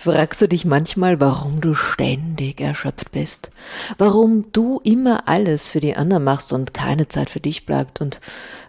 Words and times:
Fragst 0.00 0.40
du 0.40 0.46
dich 0.46 0.64
manchmal, 0.64 1.20
warum 1.20 1.60
du 1.60 1.74
ständig 1.74 2.60
erschöpft 2.60 3.10
bist? 3.10 3.50
Warum 3.98 4.52
du 4.52 4.80
immer 4.84 5.26
alles 5.26 5.68
für 5.68 5.80
die 5.80 5.96
anderen 5.96 6.22
machst 6.22 6.52
und 6.52 6.72
keine 6.72 7.08
Zeit 7.08 7.30
für 7.30 7.40
dich 7.40 7.66
bleibt? 7.66 8.00
Und 8.00 8.20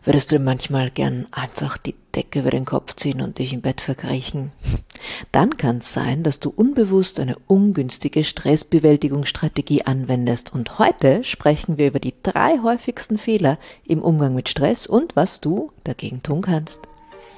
würdest 0.03 0.31
du 0.31 0.39
manchmal 0.39 0.89
gern 0.89 1.27
einfach 1.29 1.77
die 1.77 1.93
Decke 2.15 2.39
über 2.39 2.49
den 2.49 2.65
Kopf 2.65 2.95
ziehen 2.95 3.21
und 3.21 3.37
dich 3.37 3.53
im 3.53 3.61
Bett 3.61 3.79
verkriechen? 3.79 4.51
Dann 5.31 5.55
kann 5.55 5.77
es 5.77 5.93
sein, 5.93 6.23
dass 6.23 6.39
du 6.39 6.49
unbewusst 6.49 7.19
eine 7.19 7.37
ungünstige 7.45 8.23
Stressbewältigungsstrategie 8.23 9.83
anwendest. 9.83 10.51
Und 10.51 10.79
heute 10.79 11.23
sprechen 11.23 11.77
wir 11.77 11.89
über 11.89 11.99
die 11.99 12.15
drei 12.23 12.57
häufigsten 12.63 13.19
Fehler 13.19 13.59
im 13.85 14.01
Umgang 14.01 14.33
mit 14.33 14.49
Stress 14.49 14.87
und 14.87 15.15
was 15.15 15.41
du 15.41 15.71
dagegen 15.83 16.23
tun 16.23 16.41
kannst. 16.41 16.79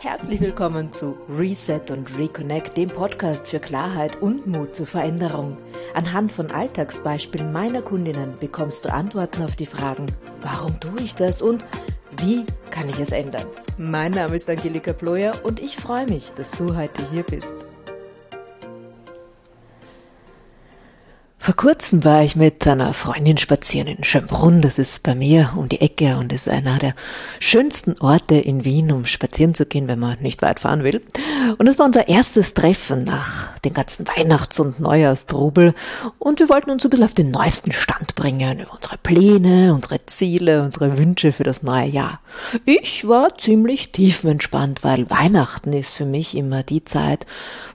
Herzlich 0.03 0.41
willkommen 0.41 0.91
zu 0.91 1.15
Reset 1.29 1.91
und 1.91 2.17
Reconnect, 2.17 2.75
dem 2.75 2.89
Podcast 2.89 3.47
für 3.47 3.59
Klarheit 3.59 4.19
und 4.19 4.47
Mut 4.47 4.75
zur 4.75 4.87
Veränderung. 4.87 5.57
Anhand 5.93 6.31
von 6.31 6.49
Alltagsbeispielen 6.49 7.51
meiner 7.51 7.83
Kundinnen 7.83 8.33
bekommst 8.39 8.83
du 8.83 8.91
Antworten 8.91 9.43
auf 9.43 9.55
die 9.55 9.67
Fragen, 9.67 10.07
warum 10.41 10.79
tue 10.79 11.03
ich 11.03 11.13
das 11.13 11.43
und 11.43 11.63
wie 12.17 12.47
kann 12.71 12.89
ich 12.89 12.99
es 12.99 13.11
ändern? 13.11 13.45
Mein 13.77 14.13
Name 14.13 14.37
ist 14.37 14.49
Angelika 14.49 14.91
Ployer 14.91 15.33
und 15.43 15.59
ich 15.59 15.75
freue 15.75 16.07
mich, 16.07 16.31
dass 16.35 16.49
du 16.49 16.75
heute 16.75 17.07
hier 17.11 17.21
bist. 17.21 17.53
Vor 21.43 21.55
kurzem 21.55 22.03
war 22.03 22.21
ich 22.21 22.35
mit 22.35 22.67
einer 22.67 22.93
Freundin 22.93 23.39
spazieren 23.39 23.87
in 23.87 24.03
Schönbrunn. 24.03 24.61
Das 24.61 24.77
ist 24.77 25.01
bei 25.01 25.15
mir 25.15 25.53
um 25.55 25.67
die 25.67 25.81
Ecke 25.81 26.17
und 26.17 26.31
ist 26.31 26.47
einer 26.47 26.77
der 26.77 26.93
schönsten 27.39 27.99
Orte 27.99 28.35
in 28.35 28.63
Wien, 28.63 28.91
um 28.91 29.07
spazieren 29.07 29.55
zu 29.55 29.65
gehen, 29.65 29.87
wenn 29.87 29.97
man 29.97 30.21
nicht 30.21 30.43
weit 30.43 30.59
fahren 30.59 30.83
will. 30.83 31.01
Und 31.57 31.67
es 31.67 31.79
war 31.79 31.85
unser 31.85 32.07
erstes 32.07 32.53
Treffen 32.53 33.03
nach 33.03 33.57
dem 33.59 33.73
ganzen 33.73 34.07
Weihnachts- 34.07 34.59
und 34.59 34.79
Neujahrstrubel. 34.79 35.73
Und 36.19 36.39
wir 36.39 36.49
wollten 36.49 36.71
uns 36.71 36.83
ein 36.83 36.89
bisschen 36.89 37.05
auf 37.05 37.13
den 37.13 37.31
neuesten 37.31 37.71
Stand 37.71 38.15
bringen 38.15 38.59
über 38.59 38.73
unsere 38.73 38.97
Pläne, 38.97 39.73
unsere 39.73 40.05
Ziele, 40.05 40.63
unsere 40.63 40.97
Wünsche 40.97 41.31
für 41.31 41.43
das 41.43 41.63
neue 41.63 41.87
Jahr. 41.87 42.19
Ich 42.65 43.07
war 43.07 43.37
ziemlich 43.37 43.91
tiefenentspannt, 43.91 44.83
weil 44.83 45.09
Weihnachten 45.09 45.73
ist 45.73 45.95
für 45.95 46.05
mich 46.05 46.35
immer 46.35 46.63
die 46.63 46.83
Zeit, 46.83 47.25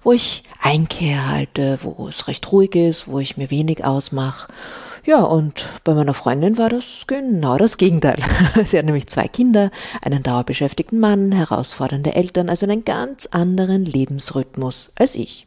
wo 0.03 0.13
ich 0.13 0.45
Einkehr 0.61 1.29
halte, 1.29 1.79
wo 1.83 2.09
es 2.09 2.29
recht 2.29 2.51
ruhig 2.53 2.75
ist, 2.75 3.09
wo 3.09 3.19
ich 3.19 3.37
mir 3.37 3.51
wenig 3.51 3.85
ausmache. 3.85 4.49
Ja, 5.07 5.23
und 5.23 5.67
bei 5.85 5.95
meiner 5.95 6.15
Freundin 6.15 6.59
war 6.59 6.69
das 6.69 7.05
genau 7.07 7.57
das 7.59 7.79
Gegenteil. 7.79 8.17
Sie 8.65 8.77
hat 8.77 8.85
nämlich 8.85 9.07
zwei 9.07 9.29
Kinder, 9.29 9.71
einen 10.03 10.25
dauerbeschäftigten 10.25 10.99
Mann, 10.99 11.31
herausfordernde 11.31 12.17
Eltern, 12.17 12.51
also 12.51 12.67
einen 12.67 12.85
ganz 12.85 13.27
anderen 13.27 13.85
Lebensrhythmus 13.85 14.91
als 14.97 15.15
ich. 15.15 15.47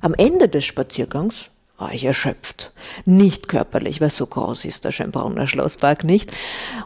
Am 0.00 0.14
Ende 0.14 0.48
des 0.48 0.64
Spaziergangs 0.64 1.50
war 1.80 1.92
ich 1.94 2.04
erschöpft. 2.04 2.72
Nicht 3.04 3.48
körperlich, 3.48 4.00
weil 4.00 4.10
so 4.10 4.26
groß 4.26 4.64
ist 4.64 4.84
der 4.84 4.92
Schönbrunner 4.92 5.46
Schlosspark 5.46 6.04
nicht. 6.04 6.30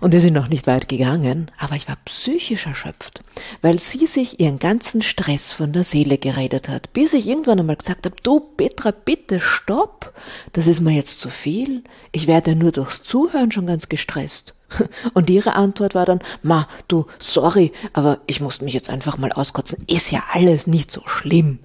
Und 0.00 0.12
wir 0.12 0.20
sind 0.20 0.34
noch 0.34 0.48
nicht 0.48 0.67
weit 0.67 0.89
gegangen, 0.89 1.50
aber 1.59 1.75
ich 1.75 1.89
war 1.89 1.97
psychisch 2.05 2.67
erschöpft, 2.67 3.22
weil 3.61 3.81
sie 3.81 4.06
sich 4.06 4.41
ihren 4.41 4.59
ganzen 4.59 5.03
Stress 5.03 5.53
von 5.53 5.72
der 5.72 5.84
Seele 5.84 6.19
geredet 6.19 6.69
hat, 6.69 6.92
bis 6.92 7.12
ich 7.12 7.27
irgendwann 7.27 7.59
einmal 7.59 7.77
gesagt 7.77 8.06
habe, 8.06 8.17
du 8.22 8.41
Petra, 8.41 8.92
bitte 8.92 9.41
stopp, 9.41 10.12
das 10.53 10.67
ist 10.67 10.81
mir 10.81 10.92
jetzt 10.92 11.20
zu 11.20 11.28
viel, 11.28 11.83
ich 12.12 12.27
werde 12.27 12.55
nur 12.55 12.72
durchs 12.72 13.03
Zuhören 13.03 13.50
schon 13.50 13.67
ganz 13.67 13.89
gestresst. 13.89 14.55
Und 15.15 15.31
ihre 15.31 15.55
Antwort 15.55 15.95
war 15.95 16.06
dann, 16.06 16.20
ma, 16.42 16.69
du, 16.89 17.06
sorry, 17.19 17.72
aber 17.92 18.20
ich 18.27 18.41
musste 18.41 18.65
mich 18.65 18.75
jetzt 18.75 18.91
einfach 18.91 19.19
mal 19.19 19.33
auskotzen, 19.33 19.84
ist 19.89 20.12
ja 20.12 20.22
alles 20.33 20.67
nicht 20.67 20.91
so 20.91 21.03
schlimm. 21.06 21.59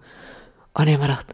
Und 0.73 0.87
ich 0.87 0.93
habe 0.93 1.03
mir 1.03 1.09
gedacht, 1.09 1.27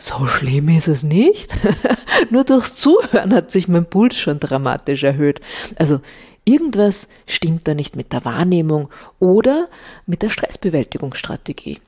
so 0.00 0.26
schlimm 0.26 0.68
ist 0.70 0.88
es 0.88 1.02
nicht. 1.02 1.54
Nur 2.30 2.44
durchs 2.44 2.74
Zuhören 2.74 3.34
hat 3.34 3.50
sich 3.50 3.68
mein 3.68 3.84
Puls 3.84 4.16
schon 4.16 4.40
dramatisch 4.40 5.04
erhöht. 5.04 5.40
Also 5.76 6.00
irgendwas 6.44 7.08
stimmt 7.26 7.68
da 7.68 7.74
nicht 7.74 7.96
mit 7.96 8.12
der 8.12 8.24
Wahrnehmung 8.24 8.88
oder 9.18 9.68
mit 10.06 10.22
der 10.22 10.30
Stressbewältigungsstrategie. 10.30 11.80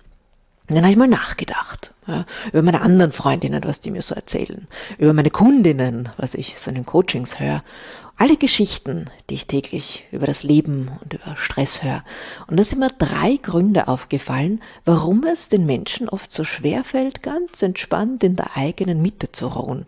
Und 0.73 0.77
dann 0.77 0.85
habe 0.85 0.93
ich 0.93 0.99
mal 0.99 1.07
nachgedacht 1.07 1.93
ja, 2.07 2.25
über 2.49 2.63
meine 2.63 2.81
anderen 2.81 3.13
Freundinnen, 3.13 3.63
was 3.63 3.83
die 3.83 3.91
mir 3.91 4.01
so 4.01 4.15
erzählen, 4.15 4.67
über 4.97 5.13
meine 5.13 5.29
Kundinnen, 5.29 6.09
was 6.17 6.33
ich 6.35 6.59
so 6.59 6.71
in 6.71 6.77
den 6.77 6.87
Coachings 6.87 7.39
höre 7.39 7.63
alle 8.17 8.37
Geschichten, 8.37 9.07
die 9.29 9.35
ich 9.35 9.49
täglich 9.49 10.07
über 10.13 10.27
das 10.27 10.43
Leben 10.43 10.93
und 11.03 11.15
über 11.15 11.37
Stress 11.37 11.83
höre. 11.83 12.05
Und 12.47 12.57
da 12.57 12.65
sind 12.65 12.79
mir 12.79 12.91
drei 12.91 13.37
Gründe 13.37 13.89
aufgefallen, 13.89 14.63
warum 14.85 15.25
es 15.25 15.49
den 15.49 15.67
Menschen 15.67 16.09
oft 16.09 16.33
so 16.33 16.45
schwer 16.45 16.85
fällt, 16.85 17.23
ganz 17.23 17.63
entspannt 17.63 18.23
in 18.23 18.37
der 18.37 18.57
eigenen 18.57 19.03
Mitte 19.03 19.33
zu 19.33 19.49
ruhen. 19.49 19.87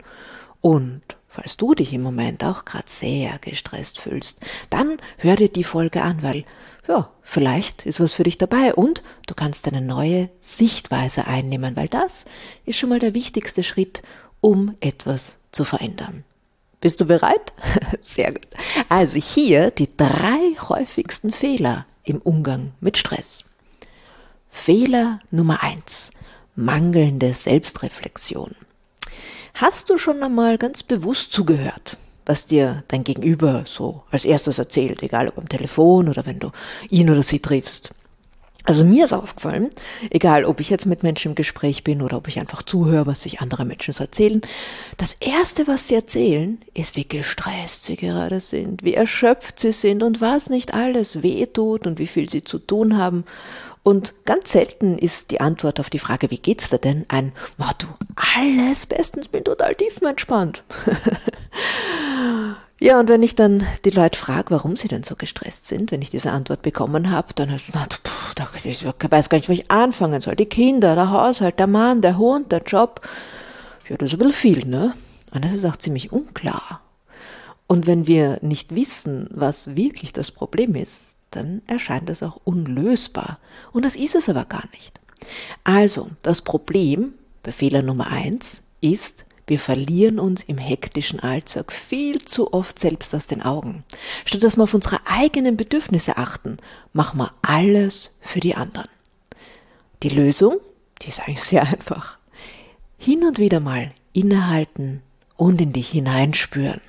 Und 0.61 1.03
falls 1.29 1.57
du 1.57 1.75
dich 1.75 1.93
im 1.93 2.03
Moment 2.03 2.43
auch 2.43 2.65
gerade 2.65 2.89
sehr 2.89 3.39
gestresst 3.39 4.01
fühlst, 4.01 4.41
dann 4.69 4.97
hör 5.19 5.37
dir 5.37 5.49
die 5.49 5.65
Folge 5.65 6.03
an, 6.03 6.23
weil 6.23 6.45
ja, 6.87 7.11
vielleicht 7.23 7.87
ist 7.87 8.01
was 8.01 8.15
für 8.15 8.25
dich 8.25 8.39
dabei 8.39 8.75
und 8.75 9.03
du 9.27 9.35
kannst 9.35 9.67
eine 9.69 9.81
neue 9.81 10.29
Sichtweise 10.41 11.27
einnehmen, 11.27 11.77
weil 11.77 11.89
das 11.89 12.27
ist 12.67 12.79
schon 12.79 12.91
mal 12.91 12.99
der 12.99 13.15
wichtigste 13.15 13.63
Schritt, 13.63 14.03
um 14.41 14.77
etwas 14.81 15.41
zu 15.53 15.65
verändern. 15.65 16.25
Bist 16.81 17.01
du 17.01 17.07
bereit? 17.07 17.53
Sehr 18.03 18.33
gut. 18.33 18.47
Also 18.91 19.19
hier 19.19 19.71
die 19.71 19.89
drei 19.97 20.55
häufigsten 20.69 21.33
Fehler 21.33 21.87
im 22.03 22.19
Umgang 22.19 22.73
mit 22.81 22.99
Stress. 22.99 23.45
Fehler 24.51 25.21
Nummer 25.31 25.63
eins: 25.63 26.11
Mangelnde 26.55 27.33
Selbstreflexion. 27.33 28.55
Hast 29.55 29.89
du 29.89 29.97
schon 29.97 30.23
einmal 30.23 30.59
ganz 30.59 30.83
bewusst 30.83 31.33
zugehört, 31.33 31.97
was 32.27 32.47
dir 32.47 32.85
dein 32.89 33.05
Gegenüber 33.05 33.65
so 33.67 34.03
als 34.11 34.25
erstes 34.25 34.59
erzählt, 34.59 35.03
egal 35.03 35.29
ob 35.29 35.39
am 35.39 35.49
Telefon 35.49 36.09
oder 36.09 36.27
wenn 36.27 36.39
du 36.39 36.51
ihn 36.91 37.11
oder 37.11 37.23
sie 37.23 37.41
triffst? 37.41 37.95
Also 38.67 38.83
mir 38.83 39.05
ist 39.05 39.13
aufgefallen, 39.13 39.69
egal 40.09 40.47
ob 40.47 40.59
ich 40.59 40.71
jetzt 40.71 40.87
mit 40.87 41.03
Menschen 41.03 41.33
im 41.33 41.35
Gespräch 41.35 41.85
bin 41.85 42.01
oder 42.01 42.17
ob 42.17 42.29
ich 42.29 42.41
einfach 42.41 42.63
zuhöre, 42.63 43.07
was 43.07 43.23
sich 43.23 43.41
andere 43.41 43.67
Menschen 43.67 43.93
so 43.93 44.05
erzählen, 44.05 44.41
das 44.97 45.13
Erste, 45.21 45.67
was 45.67 45.89
sie 45.89 45.97
erzählen, 45.97 46.59
ist, 46.73 46.97
wie 46.97 47.07
gestresst 47.07 47.85
sie 47.85 47.97
gerade 47.97 48.41
sind, 48.41 48.83
wie 48.83 48.95
erschöpft 48.95 49.61
sie 49.61 49.73
sind 49.73 50.03
und 50.03 50.23
was 50.23 50.49
nicht 50.49 50.73
alles 50.73 51.23
weh 51.23 51.45
tut 51.45 51.87
und 51.87 51.99
wie 51.99 52.07
viel 52.07 52.31
sie 52.31 52.43
zu 52.43 52.59
tun 52.59 52.97
haben. 52.97 53.25
Und 53.83 54.15
ganz 54.25 54.53
selten 54.53 54.97
ist 54.97 55.31
die 55.31 55.43
Antwort 55.43 55.79
auf 55.79 55.91
die 55.91 55.99
Frage, 55.99 56.31
wie 56.31 56.39
geht's 56.39 56.71
dir 56.71 56.79
denn, 56.79 57.05
ein, 57.09 57.33
wow, 57.59 57.75
du, 57.75 57.87
alles 58.17 58.87
bestens, 58.87 59.29
bin 59.29 59.45
total 59.45 59.75
tiefenentspannt. 59.75 60.65
Ja, 62.81 62.99
und 63.01 63.09
wenn 63.09 63.23
ich 63.23 63.35
dann 63.35 63.67
die 63.85 63.91
Leute 63.91 64.19
frage, 64.19 64.51
warum 64.51 64.77
sie 64.77 64.89
denn 64.89 65.05
so 65.05 65.15
gestresst 65.17 65.69
sind, 65.69 65.91
wenn 65.91 66.03
ich 66.03 66.11
diese 66.11 66.33
Antwort 66.33 66.63
bekommen 66.63 67.11
habe, 67.11 67.33
dann 67.35 67.57
pff, 67.59 68.35
da, 68.35 68.49
ich 68.65 68.85
weiß 68.85 69.29
gar 69.29 69.39
nicht, 69.39 69.49
wo 69.49 69.53
ich 69.53 69.71
anfangen 69.71 70.21
soll. 70.21 70.37
Die 70.37 70.47
Kinder, 70.47 70.95
der 70.95 71.11
Haushalt, 71.11 71.59
der 71.59 71.67
Mann, 71.67 72.03
der 72.03 72.19
Hund, 72.19 72.53
der 72.53 72.63
Job. 72.63 73.01
Ja, 73.89 73.97
das 73.97 74.09
ist 74.09 74.15
ein 74.15 74.19
bisschen 74.19 74.33
viel, 74.33 74.67
ne? 74.67 74.93
Und 75.33 75.45
das 75.45 75.53
ist 75.53 75.65
auch 75.65 75.77
ziemlich 75.77 76.13
unklar. 76.13 76.81
Und 77.67 77.87
wenn 77.87 78.07
wir 78.07 78.39
nicht 78.43 78.75
wissen, 78.75 79.29
was 79.31 79.77
wirklich 79.77 80.13
das 80.13 80.31
Problem 80.31 80.75
ist, 80.75 81.17
dann 81.31 81.63
erscheint 81.67 82.11
es 82.11 82.23
auch 82.23 82.39
unlösbar. 82.45 83.39
Und 83.73 83.85
das 83.85 83.97
ist 83.97 84.15
es 84.15 84.29
aber 84.29 84.45
gar 84.45 84.65
nicht. 84.73 85.01
Also, 85.65 86.11
das 86.23 86.43
Problem 86.43 87.15
bei 87.43 87.53
Fehler 87.53 87.83
Nummer 87.83 88.09
eins 88.09 88.63
ist, 88.81 89.25
wir 89.47 89.59
verlieren 89.59 90.19
uns 90.19 90.43
im 90.43 90.57
hektischen 90.57 91.21
Alltag 91.21 91.73
viel 91.73 92.25
zu 92.25 92.53
oft 92.55 92.79
selbst 92.79 93.15
aus 93.15 93.27
den 93.27 93.43
Augen. 93.43 93.85
Statt 94.25 94.43
dass 94.43 94.57
wir 94.57 94.63
auf 94.63 94.75
unsere 94.75 95.01
eigenen 95.07 95.57
Bedürfnisse 95.57 96.17
achten, 96.17 96.57
machen 96.93 97.19
wir 97.19 97.33
alles 97.43 98.11
für 98.21 98.41
die 98.41 98.55
anderen. 98.55 98.89
Die 100.03 100.09
Lösung, 100.09 100.57
die 101.03 101.09
ist 101.09 101.21
eigentlich 101.21 101.43
sehr 101.43 101.63
einfach. 101.63 102.19
Hin 102.97 103.25
und 103.25 103.39
wieder 103.39 103.61
mal 103.61 103.93
innehalten 104.15 105.03
und 105.37 105.61
in 105.61 105.73
dich 105.73 105.91
hineinspüren. 105.91 106.81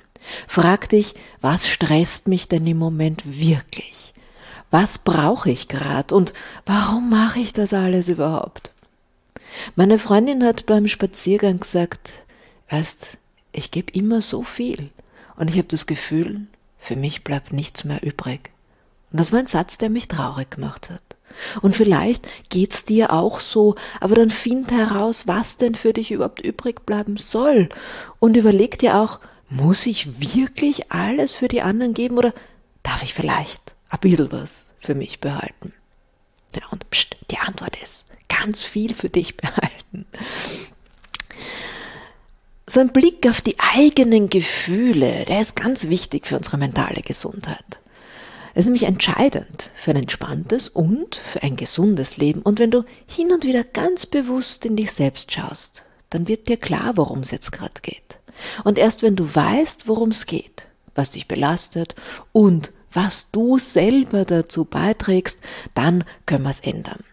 Frag 0.48 0.88
dich, 0.88 1.14
was 1.40 1.68
stresst 1.68 2.26
mich 2.26 2.48
denn 2.48 2.66
im 2.66 2.78
Moment 2.78 3.22
wirklich? 3.38 4.14
Was 4.70 4.98
brauche 4.98 5.50
ich 5.50 5.68
gerade 5.68 6.14
und 6.14 6.32
warum 6.64 7.10
mache 7.10 7.38
ich 7.38 7.52
das 7.52 7.72
alles 7.72 8.08
überhaupt? 8.08 8.70
Meine 9.74 9.98
Freundin 9.98 10.44
hat 10.44 10.66
beim 10.66 10.88
Spaziergang 10.88 11.60
gesagt, 11.60 12.10
Weißt, 12.70 13.08
ich 13.52 13.70
gebe 13.70 13.92
immer 13.92 14.22
so 14.22 14.42
viel 14.42 14.90
und 15.36 15.48
ich 15.50 15.56
habe 15.56 15.68
das 15.68 15.86
Gefühl, 15.86 16.46
für 16.78 16.96
mich 16.96 17.24
bleibt 17.24 17.52
nichts 17.52 17.84
mehr 17.84 18.02
übrig. 18.02 18.50
Und 19.12 19.20
das 19.20 19.32
war 19.32 19.38
ein 19.38 19.46
Satz, 19.46 19.78
der 19.78 19.90
mich 19.90 20.08
traurig 20.08 20.50
gemacht 20.50 20.90
hat. 20.90 21.02
Und 21.62 21.76
vielleicht 21.76 22.26
geht's 22.48 22.84
dir 22.84 23.12
auch 23.12 23.40
so, 23.40 23.74
aber 24.00 24.14
dann 24.14 24.30
find 24.30 24.70
heraus, 24.70 25.26
was 25.26 25.56
denn 25.56 25.74
für 25.74 25.92
dich 25.92 26.10
überhaupt 26.10 26.40
übrig 26.40 26.86
bleiben 26.86 27.16
soll. 27.16 27.68
Und 28.20 28.36
überleg 28.36 28.78
dir 28.78 28.96
auch, 28.96 29.20
muss 29.48 29.86
ich 29.86 30.20
wirklich 30.20 30.90
alles 30.90 31.34
für 31.34 31.48
die 31.48 31.62
anderen 31.62 31.94
geben 31.94 32.18
oder 32.18 32.32
darf 32.82 33.02
ich 33.02 33.14
vielleicht 33.14 33.74
ein 33.90 34.00
bisschen 34.00 34.32
was 34.32 34.74
für 34.80 34.94
mich 34.94 35.20
behalten? 35.20 35.72
Ja, 36.54 36.62
und 36.70 36.88
pst, 36.90 37.16
die 37.30 37.38
Antwort 37.38 37.76
ist 37.82 38.06
ganz 38.28 38.64
viel 38.64 38.94
für 38.94 39.10
dich 39.10 39.36
behalten. 39.36 40.06
So 42.68 42.80
ein 42.80 42.88
Blick 42.88 43.28
auf 43.28 43.40
die 43.40 43.58
eigenen 43.58 44.28
Gefühle, 44.28 45.24
der 45.24 45.40
ist 45.40 45.54
ganz 45.54 45.88
wichtig 45.88 46.26
für 46.26 46.36
unsere 46.36 46.58
mentale 46.58 47.00
Gesundheit. 47.00 47.78
Es 48.54 48.60
ist 48.60 48.66
nämlich 48.66 48.84
entscheidend 48.84 49.70
für 49.74 49.92
ein 49.92 49.98
entspanntes 49.98 50.68
und 50.68 51.14
für 51.14 51.42
ein 51.42 51.56
gesundes 51.56 52.16
Leben. 52.16 52.42
Und 52.42 52.58
wenn 52.58 52.70
du 52.70 52.84
hin 53.06 53.30
und 53.30 53.44
wieder 53.44 53.62
ganz 53.62 54.06
bewusst 54.06 54.64
in 54.64 54.76
dich 54.76 54.92
selbst 54.92 55.30
schaust, 55.30 55.84
dann 56.10 56.26
wird 56.26 56.48
dir 56.48 56.56
klar, 56.56 56.96
worum 56.96 57.20
es 57.20 57.30
jetzt 57.30 57.52
gerade 57.52 57.80
geht. 57.82 58.18
Und 58.64 58.78
erst 58.78 59.02
wenn 59.02 59.14
du 59.14 59.32
weißt, 59.32 59.86
worum 59.86 60.10
es 60.10 60.26
geht, 60.26 60.66
was 60.94 61.12
dich 61.12 61.28
belastet 61.28 61.94
und 62.32 62.72
was 62.92 63.30
du 63.30 63.58
selber 63.58 64.24
dazu 64.24 64.64
beiträgst, 64.64 65.38
dann 65.74 66.04
können 66.24 66.44
wir 66.44 66.50
es 66.50 66.60
ändern. 66.60 67.04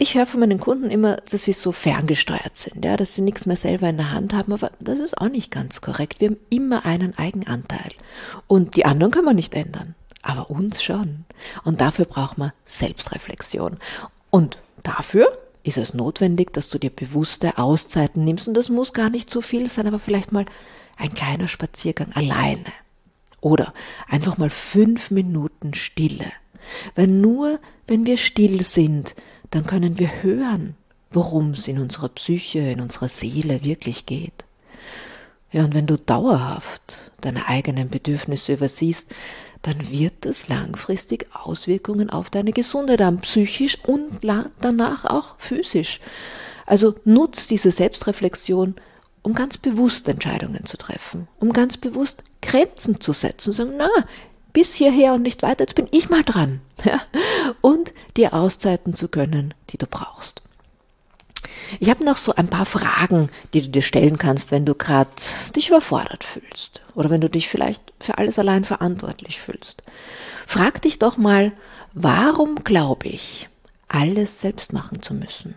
Ich 0.00 0.14
höre 0.14 0.26
von 0.26 0.38
meinen 0.38 0.60
Kunden 0.60 0.90
immer, 0.90 1.16
dass 1.28 1.42
sie 1.42 1.52
so 1.52 1.72
ferngesteuert 1.72 2.56
sind, 2.56 2.84
ja, 2.84 2.96
dass 2.96 3.16
sie 3.16 3.22
nichts 3.22 3.46
mehr 3.46 3.56
selber 3.56 3.88
in 3.88 3.96
der 3.96 4.12
Hand 4.12 4.32
haben, 4.32 4.52
aber 4.52 4.70
das 4.78 5.00
ist 5.00 5.18
auch 5.18 5.28
nicht 5.28 5.50
ganz 5.50 5.80
korrekt. 5.80 6.20
Wir 6.20 6.28
haben 6.28 6.36
immer 6.50 6.86
einen 6.86 7.18
Eigenanteil. 7.18 7.90
Und 8.46 8.76
die 8.76 8.84
anderen 8.84 9.10
können 9.10 9.24
wir 9.24 9.34
nicht 9.34 9.54
ändern, 9.54 9.96
aber 10.22 10.50
uns 10.50 10.84
schon. 10.84 11.24
Und 11.64 11.80
dafür 11.80 12.04
braucht 12.04 12.38
man 12.38 12.52
Selbstreflexion. 12.64 13.78
Und 14.30 14.58
dafür 14.84 15.36
ist 15.64 15.78
es 15.78 15.94
notwendig, 15.94 16.52
dass 16.52 16.68
du 16.68 16.78
dir 16.78 16.90
bewusste 16.90 17.58
Auszeiten 17.58 18.24
nimmst. 18.24 18.46
Und 18.46 18.54
das 18.54 18.68
muss 18.68 18.92
gar 18.92 19.10
nicht 19.10 19.28
so 19.28 19.40
viel 19.40 19.68
sein, 19.68 19.88
aber 19.88 19.98
vielleicht 19.98 20.30
mal 20.30 20.46
ein 20.96 21.12
kleiner 21.12 21.48
Spaziergang 21.48 22.12
alleine. 22.14 22.72
Oder 23.40 23.74
einfach 24.08 24.38
mal 24.38 24.50
fünf 24.50 25.10
Minuten 25.10 25.74
Stille. 25.74 26.30
Weil 26.94 27.08
nur 27.08 27.58
wenn 27.88 28.06
wir 28.06 28.16
still 28.16 28.62
sind, 28.62 29.16
dann 29.50 29.66
können 29.66 29.98
wir 29.98 30.22
hören, 30.22 30.74
worum 31.10 31.52
es 31.52 31.68
in 31.68 31.78
unserer 31.78 32.08
Psyche, 32.08 32.58
in 32.58 32.80
unserer 32.80 33.08
Seele 33.08 33.64
wirklich 33.64 34.06
geht. 34.06 34.44
Ja, 35.50 35.64
und 35.64 35.74
wenn 35.74 35.86
du 35.86 35.96
dauerhaft 35.96 37.12
deine 37.20 37.48
eigenen 37.48 37.88
Bedürfnisse 37.88 38.52
übersiehst, 38.52 39.14
dann 39.62 39.90
wird 39.90 40.26
es 40.26 40.48
langfristig 40.48 41.26
Auswirkungen 41.34 42.10
auf 42.10 42.30
deine 42.30 42.52
Gesundheit 42.52 43.00
haben, 43.00 43.20
psychisch 43.20 43.78
und 43.86 44.20
danach 44.60 45.04
auch 45.04 45.36
physisch. 45.38 46.00
Also 46.66 46.94
nutz 47.04 47.46
diese 47.46 47.72
Selbstreflexion, 47.72 48.74
um 49.22 49.34
ganz 49.34 49.56
bewusst 49.56 50.08
Entscheidungen 50.08 50.64
zu 50.66 50.76
treffen, 50.76 51.28
um 51.40 51.52
ganz 51.52 51.76
bewusst 51.76 52.22
Grenzen 52.40 53.00
zu 53.00 53.12
setzen, 53.12 53.52
sagen, 53.52 53.72
na, 53.76 53.88
bis 54.58 54.74
hierher 54.74 55.14
und 55.14 55.22
nicht 55.22 55.42
weiter, 55.44 55.62
jetzt 55.62 55.76
bin 55.76 55.86
ich 55.92 56.10
mal 56.10 56.24
dran. 56.24 56.60
Ja? 56.84 57.00
Und 57.60 57.92
dir 58.16 58.34
Auszeiten 58.34 58.92
zu 58.92 59.08
gönnen, 59.08 59.54
die 59.70 59.78
du 59.78 59.86
brauchst. 59.86 60.42
Ich 61.78 61.90
habe 61.90 62.04
noch 62.04 62.16
so 62.16 62.34
ein 62.34 62.48
paar 62.48 62.66
Fragen, 62.66 63.30
die 63.54 63.62
du 63.62 63.68
dir 63.68 63.82
stellen 63.82 64.18
kannst, 64.18 64.50
wenn 64.50 64.64
du 64.66 64.74
gerade 64.74 65.10
dich 65.54 65.68
überfordert 65.68 66.24
fühlst 66.24 66.82
oder 66.96 67.10
wenn 67.10 67.20
du 67.20 67.28
dich 67.28 67.48
vielleicht 67.48 67.92
für 68.00 68.18
alles 68.18 68.38
allein 68.38 68.64
verantwortlich 68.64 69.40
fühlst. 69.40 69.84
Frag 70.44 70.82
dich 70.82 70.98
doch 70.98 71.16
mal, 71.16 71.52
warum 71.92 72.56
glaube 72.64 73.06
ich, 73.06 73.48
alles 73.86 74.40
selbst 74.40 74.72
machen 74.72 75.02
zu 75.02 75.14
müssen? 75.14 75.54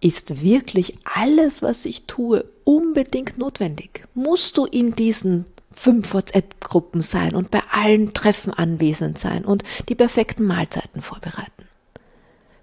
Ist 0.00 0.42
wirklich 0.42 0.94
alles, 1.04 1.60
was 1.60 1.84
ich 1.84 2.04
tue, 2.06 2.46
unbedingt 2.64 3.36
notwendig? 3.36 4.06
Musst 4.14 4.56
du 4.56 4.64
in 4.64 4.92
diesen 4.92 5.44
fünf 5.72 6.14
WhatsApp-Gruppen 6.14 7.02
sein 7.02 7.34
und 7.34 7.50
bei 7.50 7.60
allen 7.70 8.12
Treffen 8.12 8.52
anwesend 8.52 9.18
sein 9.18 9.44
und 9.44 9.62
die 9.88 9.94
perfekten 9.94 10.44
Mahlzeiten 10.44 11.02
vorbereiten. 11.02 11.68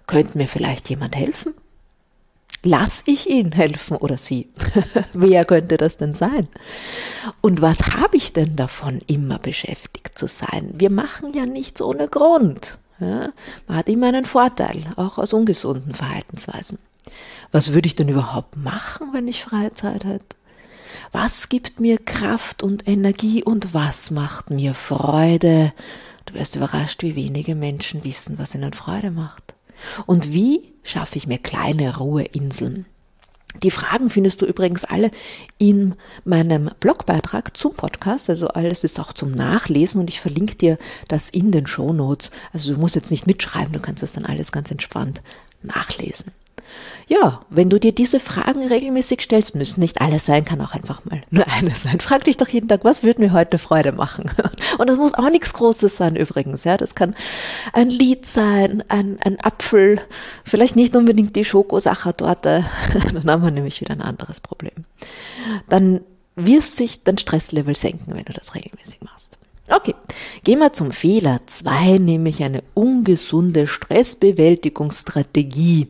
Könnte 0.06 0.38
mir 0.38 0.48
vielleicht 0.48 0.88
jemand 0.90 1.16
helfen? 1.16 1.54
Lass 2.62 3.04
ich 3.06 3.28
ihn 3.28 3.52
helfen 3.52 3.96
oder 3.96 4.16
sie? 4.16 4.48
Wer 5.12 5.44
könnte 5.44 5.76
das 5.76 5.96
denn 5.96 6.12
sein? 6.12 6.48
Und 7.40 7.62
was 7.62 7.94
habe 7.94 8.16
ich 8.16 8.32
denn 8.32 8.56
davon, 8.56 9.00
immer 9.06 9.38
beschäftigt 9.38 10.18
zu 10.18 10.26
sein? 10.26 10.70
Wir 10.74 10.90
machen 10.90 11.34
ja 11.34 11.46
nichts 11.46 11.80
ohne 11.80 12.08
Grund. 12.08 12.78
Ja? 12.98 13.28
Man 13.68 13.76
hat 13.76 13.88
immer 13.88 14.08
einen 14.08 14.24
Vorteil, 14.24 14.82
auch 14.96 15.18
aus 15.18 15.32
ungesunden 15.32 15.94
Verhaltensweisen. 15.94 16.78
Was 17.52 17.72
würde 17.72 17.86
ich 17.86 17.96
denn 17.96 18.08
überhaupt 18.08 18.56
machen, 18.56 19.10
wenn 19.12 19.28
ich 19.28 19.44
freie 19.44 19.72
Zeit 19.72 20.04
hätte? 20.04 20.36
Was 21.12 21.48
gibt 21.48 21.80
mir 21.80 21.98
Kraft 21.98 22.62
und 22.62 22.86
Energie 22.86 23.42
und 23.42 23.72
was 23.72 24.10
macht 24.10 24.50
mir 24.50 24.74
Freude? 24.74 25.72
Du 26.26 26.34
wirst 26.34 26.56
überrascht, 26.56 27.02
wie 27.02 27.16
wenige 27.16 27.54
Menschen 27.54 28.04
wissen, 28.04 28.38
was 28.38 28.54
ihnen 28.54 28.74
Freude 28.74 29.10
macht. 29.10 29.54
Und 30.06 30.32
wie 30.32 30.74
schaffe 30.82 31.16
ich 31.16 31.26
mir 31.26 31.38
kleine 31.38 31.96
Ruheinseln? 31.96 32.86
Die 33.62 33.70
Fragen 33.70 34.10
findest 34.10 34.42
du 34.42 34.46
übrigens 34.46 34.84
alle 34.84 35.10
in 35.56 35.94
meinem 36.24 36.70
Blogbeitrag 36.80 37.56
zum 37.56 37.72
Podcast, 37.72 38.28
also 38.28 38.48
alles 38.48 38.84
ist 38.84 39.00
auch 39.00 39.12
zum 39.14 39.32
Nachlesen 39.32 40.00
und 40.00 40.10
ich 40.10 40.20
verlinke 40.20 40.54
dir 40.54 40.78
das 41.08 41.30
in 41.30 41.50
den 41.50 41.66
Show 41.66 41.94
Notes. 41.94 42.30
Also 42.52 42.74
du 42.74 42.78
musst 42.78 42.94
jetzt 42.94 43.10
nicht 43.10 43.26
mitschreiben, 43.26 43.72
du 43.72 43.80
kannst 43.80 44.02
das 44.02 44.12
dann 44.12 44.26
alles 44.26 44.52
ganz 44.52 44.70
entspannt 44.70 45.22
nachlesen. 45.62 46.32
Ja, 47.06 47.40
wenn 47.48 47.70
du 47.70 47.80
dir 47.80 47.92
diese 47.92 48.20
Fragen 48.20 48.66
regelmäßig 48.66 49.22
stellst, 49.22 49.54
müssen 49.54 49.80
nicht 49.80 50.02
alle 50.02 50.18
sein, 50.18 50.44
kann 50.44 50.60
auch 50.60 50.74
einfach 50.74 51.06
mal 51.06 51.22
nur 51.30 51.46
eine 51.52 51.74
sein. 51.74 52.00
Frag 52.00 52.24
dich 52.24 52.36
doch 52.36 52.48
jeden 52.48 52.68
Tag, 52.68 52.84
was 52.84 53.02
würde 53.02 53.22
mir 53.22 53.32
heute 53.32 53.58
Freude 53.58 53.92
machen? 53.92 54.30
Und 54.78 54.90
das 54.90 54.98
muss 54.98 55.14
auch 55.14 55.30
nichts 55.30 55.54
Großes 55.54 55.96
sein 55.96 56.16
übrigens, 56.16 56.64
ja. 56.64 56.76
Das 56.76 56.94
kann 56.94 57.14
ein 57.72 57.88
Lied 57.88 58.26
sein, 58.26 58.84
ein, 58.88 59.18
ein 59.24 59.38
Apfel, 59.42 60.00
vielleicht 60.44 60.76
nicht 60.76 60.94
unbedingt 60.96 61.36
die 61.36 61.44
Schokosachertorte. 61.44 62.64
Dann 63.12 63.30
haben 63.30 63.42
wir 63.42 63.50
nämlich 63.50 63.80
wieder 63.80 63.92
ein 63.92 64.02
anderes 64.02 64.40
Problem. 64.40 64.84
Dann 65.68 66.00
wirst 66.36 66.76
sich 66.76 67.04
dein 67.04 67.18
Stresslevel 67.18 67.76
senken, 67.76 68.14
wenn 68.14 68.24
du 68.24 68.32
das 68.32 68.54
regelmäßig 68.54 69.00
machst. 69.02 69.38
Okay, 69.70 69.94
gehen 70.44 70.60
wir 70.60 70.72
zum 70.72 70.92
Fehler 70.92 71.40
zwei, 71.46 71.98
nämlich 71.98 72.42
eine 72.42 72.62
ungesunde 72.74 73.66
Stressbewältigungsstrategie. 73.66 75.88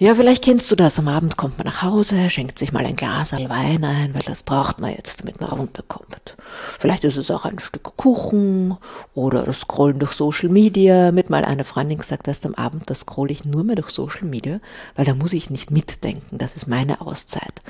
Ja, 0.00 0.14
vielleicht 0.14 0.42
kennst 0.42 0.70
du 0.70 0.76
das. 0.76 0.98
Am 0.98 1.08
Abend 1.08 1.36
kommt 1.36 1.58
man 1.58 1.66
nach 1.66 1.82
Hause, 1.82 2.30
schenkt 2.30 2.58
sich 2.58 2.72
mal 2.72 2.86
ein 2.86 2.96
Glas 2.96 3.32
Wein 3.34 3.84
ein, 3.84 4.14
weil 4.14 4.22
das 4.22 4.42
braucht 4.44 4.80
man 4.80 4.94
jetzt, 4.94 5.20
damit 5.20 5.42
man 5.42 5.50
runterkommt. 5.50 6.38
Vielleicht 6.78 7.04
ist 7.04 7.18
es 7.18 7.30
auch 7.30 7.44
ein 7.44 7.58
Stück 7.58 7.82
Kuchen 7.98 8.78
oder 9.12 9.42
das 9.42 9.60
Scrollen 9.60 9.98
durch 9.98 10.12
Social 10.12 10.48
Media. 10.48 11.12
Mit 11.12 11.28
mal 11.28 11.44
eine 11.44 11.64
Freundin 11.64 11.98
gesagt, 11.98 12.28
dass 12.28 12.46
am 12.46 12.54
Abend 12.54 12.88
das 12.88 13.00
scroll 13.00 13.30
ich 13.30 13.44
nur 13.44 13.62
mehr 13.62 13.76
durch 13.76 13.90
Social 13.90 14.24
Media, 14.24 14.60
weil 14.96 15.04
da 15.04 15.12
muss 15.12 15.34
ich 15.34 15.50
nicht 15.50 15.70
mitdenken. 15.70 16.38
Das 16.38 16.56
ist 16.56 16.66
meine 16.66 17.02
Auszeit. 17.02 17.60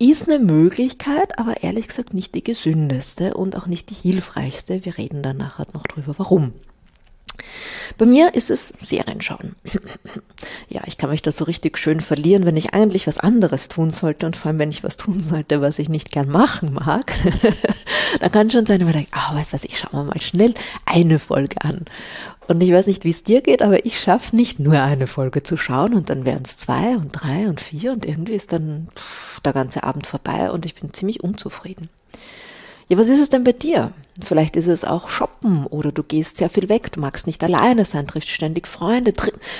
Ist 0.00 0.28
eine 0.28 0.40
Möglichkeit, 0.40 1.38
aber 1.38 1.62
ehrlich 1.62 1.86
gesagt 1.86 2.12
nicht 2.12 2.34
die 2.34 2.42
gesündeste 2.42 3.34
und 3.34 3.56
auch 3.56 3.68
nicht 3.68 3.90
die 3.90 3.94
hilfreichste. 3.94 4.84
Wir 4.84 4.98
reden 4.98 5.22
dann 5.22 5.36
nachher 5.36 5.66
noch 5.74 5.86
drüber, 5.86 6.14
warum. 6.16 6.54
Bei 7.98 8.06
mir 8.06 8.34
ist 8.34 8.50
es 8.50 8.68
Serien 8.68 9.20
schauen. 9.20 9.54
ja, 10.68 10.82
ich 10.86 10.98
kann 10.98 11.10
mich 11.10 11.22
da 11.22 11.32
so 11.32 11.44
richtig 11.44 11.78
schön 11.78 12.00
verlieren, 12.00 12.46
wenn 12.46 12.56
ich 12.56 12.74
eigentlich 12.74 13.06
was 13.06 13.18
anderes 13.18 13.68
tun 13.68 13.90
sollte 13.90 14.26
und 14.26 14.36
vor 14.36 14.48
allem, 14.48 14.58
wenn 14.58 14.70
ich 14.70 14.82
was 14.82 14.96
tun 14.96 15.20
sollte, 15.20 15.60
was 15.60 15.78
ich 15.78 15.88
nicht 15.88 16.10
gern 16.10 16.28
machen 16.28 16.72
mag. 16.72 17.12
da 18.20 18.28
kann 18.28 18.50
schon 18.50 18.66
sein, 18.66 18.80
wenn 18.80 18.86
man 18.86 18.96
denkt, 18.96 19.12
ah, 19.12 19.30
oh, 19.32 19.36
weißt 19.36 19.52
du 19.52 19.54
was, 19.54 19.64
ich 19.64 19.78
schaue 19.78 20.04
mal 20.04 20.20
schnell 20.20 20.54
eine 20.86 21.18
Folge 21.18 21.60
an. 21.62 21.84
Und 22.48 22.60
ich 22.60 22.72
weiß 22.72 22.86
nicht, 22.86 23.04
wie 23.04 23.10
es 23.10 23.24
dir 23.24 23.40
geht, 23.40 23.62
aber 23.62 23.86
ich 23.86 24.00
schaff's 24.00 24.32
nicht 24.32 24.58
nur 24.58 24.80
eine 24.80 25.06
Folge 25.06 25.42
zu 25.42 25.56
schauen 25.56 25.94
und 25.94 26.10
dann 26.10 26.24
wären 26.24 26.42
es 26.44 26.56
zwei 26.56 26.96
und 26.96 27.10
drei 27.12 27.48
und 27.48 27.60
vier 27.60 27.92
und 27.92 28.04
irgendwie 28.04 28.34
ist 28.34 28.52
dann 28.52 28.88
pff, 28.96 29.40
der 29.40 29.52
ganze 29.52 29.84
Abend 29.84 30.06
vorbei 30.06 30.50
und 30.50 30.66
ich 30.66 30.74
bin 30.74 30.92
ziemlich 30.92 31.22
unzufrieden. 31.22 31.88
Ja, 32.92 32.98
was 32.98 33.08
ist 33.08 33.20
es 33.20 33.30
denn 33.30 33.42
bei 33.42 33.52
dir? 33.52 33.94
Vielleicht 34.22 34.54
ist 34.54 34.66
es 34.66 34.84
auch 34.84 35.08
Shoppen 35.08 35.64
oder 35.64 35.92
du 35.92 36.02
gehst 36.02 36.36
sehr 36.36 36.50
viel 36.50 36.68
weg, 36.68 36.92
du 36.92 37.00
magst 37.00 37.26
nicht 37.26 37.42
alleine 37.42 37.86
sein, 37.86 38.06
triffst 38.06 38.28
ständig 38.28 38.68
Freunde, 38.68 39.14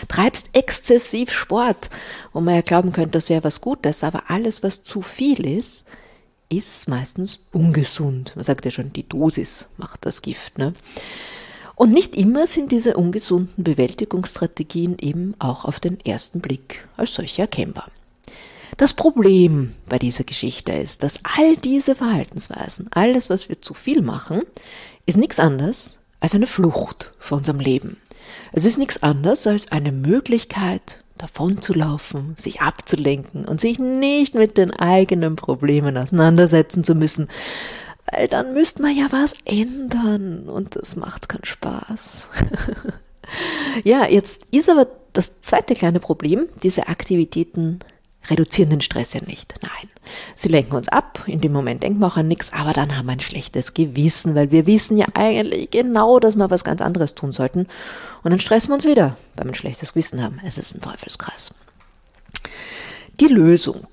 treibst 0.06 0.50
exzessiv 0.52 1.30
Sport, 1.32 1.88
wo 2.34 2.42
man 2.42 2.56
ja 2.56 2.60
glauben 2.60 2.92
könnte, 2.92 3.12
das 3.12 3.30
wäre 3.30 3.42
was 3.42 3.62
Gutes, 3.62 4.04
aber 4.04 4.24
alles, 4.28 4.62
was 4.62 4.84
zu 4.84 5.00
viel 5.00 5.46
ist, 5.46 5.86
ist 6.50 6.90
meistens 6.90 7.38
ungesund. 7.52 8.32
Man 8.34 8.44
sagt 8.44 8.66
ja 8.66 8.70
schon, 8.70 8.92
die 8.92 9.08
Dosis 9.08 9.70
macht 9.78 10.04
das 10.04 10.20
Gift, 10.20 10.58
ne? 10.58 10.74
Und 11.74 11.90
nicht 11.90 12.14
immer 12.14 12.46
sind 12.46 12.70
diese 12.70 12.98
ungesunden 12.98 13.64
Bewältigungsstrategien 13.64 14.98
eben 14.98 15.36
auch 15.38 15.64
auf 15.64 15.80
den 15.80 15.98
ersten 16.00 16.40
Blick 16.40 16.86
als 16.98 17.14
solche 17.14 17.40
erkennbar. 17.40 17.86
Das 18.76 18.94
Problem 18.94 19.74
bei 19.88 19.98
dieser 19.98 20.24
Geschichte 20.24 20.72
ist, 20.72 21.02
dass 21.02 21.20
all 21.24 21.56
diese 21.56 21.94
Verhaltensweisen, 21.94 22.88
alles, 22.90 23.30
was 23.30 23.48
wir 23.48 23.60
zu 23.60 23.74
viel 23.74 24.02
machen, 24.02 24.42
ist 25.06 25.18
nichts 25.18 25.38
anderes 25.38 25.98
als 26.20 26.34
eine 26.34 26.46
Flucht 26.46 27.12
vor 27.18 27.38
unserem 27.38 27.60
Leben. 27.60 27.96
Es 28.52 28.64
ist 28.64 28.78
nichts 28.78 29.02
anderes 29.02 29.46
als 29.46 29.72
eine 29.72 29.92
Möglichkeit, 29.92 31.02
davonzulaufen, 31.18 32.34
sich 32.36 32.60
abzulenken 32.60 33.44
und 33.44 33.60
sich 33.60 33.78
nicht 33.78 34.34
mit 34.34 34.56
den 34.56 34.72
eigenen 34.72 35.36
Problemen 35.36 35.96
auseinandersetzen 35.96 36.84
zu 36.84 36.94
müssen, 36.94 37.28
weil 38.10 38.28
dann 38.28 38.54
müsste 38.54 38.82
man 38.82 38.96
ja 38.96 39.06
was 39.10 39.34
ändern 39.44 40.48
und 40.48 40.76
das 40.76 40.96
macht 40.96 41.28
keinen 41.28 41.44
Spaß. 41.44 42.30
ja, 43.84 44.06
jetzt 44.08 44.42
ist 44.50 44.68
aber 44.68 44.88
das 45.12 45.40
zweite 45.40 45.74
kleine 45.74 46.00
Problem, 46.00 46.48
diese 46.62 46.88
Aktivitäten 46.88 47.78
reduzieren 48.28 48.70
den 48.70 48.80
Stress 48.80 49.12
ja 49.12 49.20
nicht. 49.26 49.54
Nein. 49.62 49.90
Sie 50.34 50.48
lenken 50.48 50.76
uns 50.76 50.88
ab. 50.88 51.24
In 51.26 51.40
dem 51.40 51.52
Moment 51.52 51.82
denken 51.82 52.00
wir 52.00 52.06
auch 52.06 52.16
an 52.16 52.28
nichts, 52.28 52.52
aber 52.52 52.72
dann 52.72 52.96
haben 52.96 53.06
wir 53.06 53.12
ein 53.12 53.20
schlechtes 53.20 53.74
Gewissen, 53.74 54.34
weil 54.34 54.50
wir 54.50 54.66
wissen 54.66 54.98
ja 54.98 55.06
eigentlich 55.14 55.70
genau, 55.70 56.18
dass 56.18 56.36
wir 56.36 56.50
was 56.50 56.64
ganz 56.64 56.80
anderes 56.80 57.14
tun 57.14 57.32
sollten. 57.32 57.66
Und 58.22 58.30
dann 58.30 58.40
stressen 58.40 58.70
wir 58.70 58.74
uns 58.74 58.86
wieder, 58.86 59.16
weil 59.34 59.46
wir 59.46 59.52
ein 59.52 59.56
schlechtes 59.56 59.94
Gewissen 59.94 60.22
haben. 60.22 60.40
Es 60.44 60.58
ist 60.58 60.74
ein 60.74 60.80
Teufelskreis. 60.80 61.52
Die 63.20 63.26
Lösung. 63.26 63.86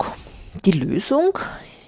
Die 0.65 0.71
Lösung 0.71 1.38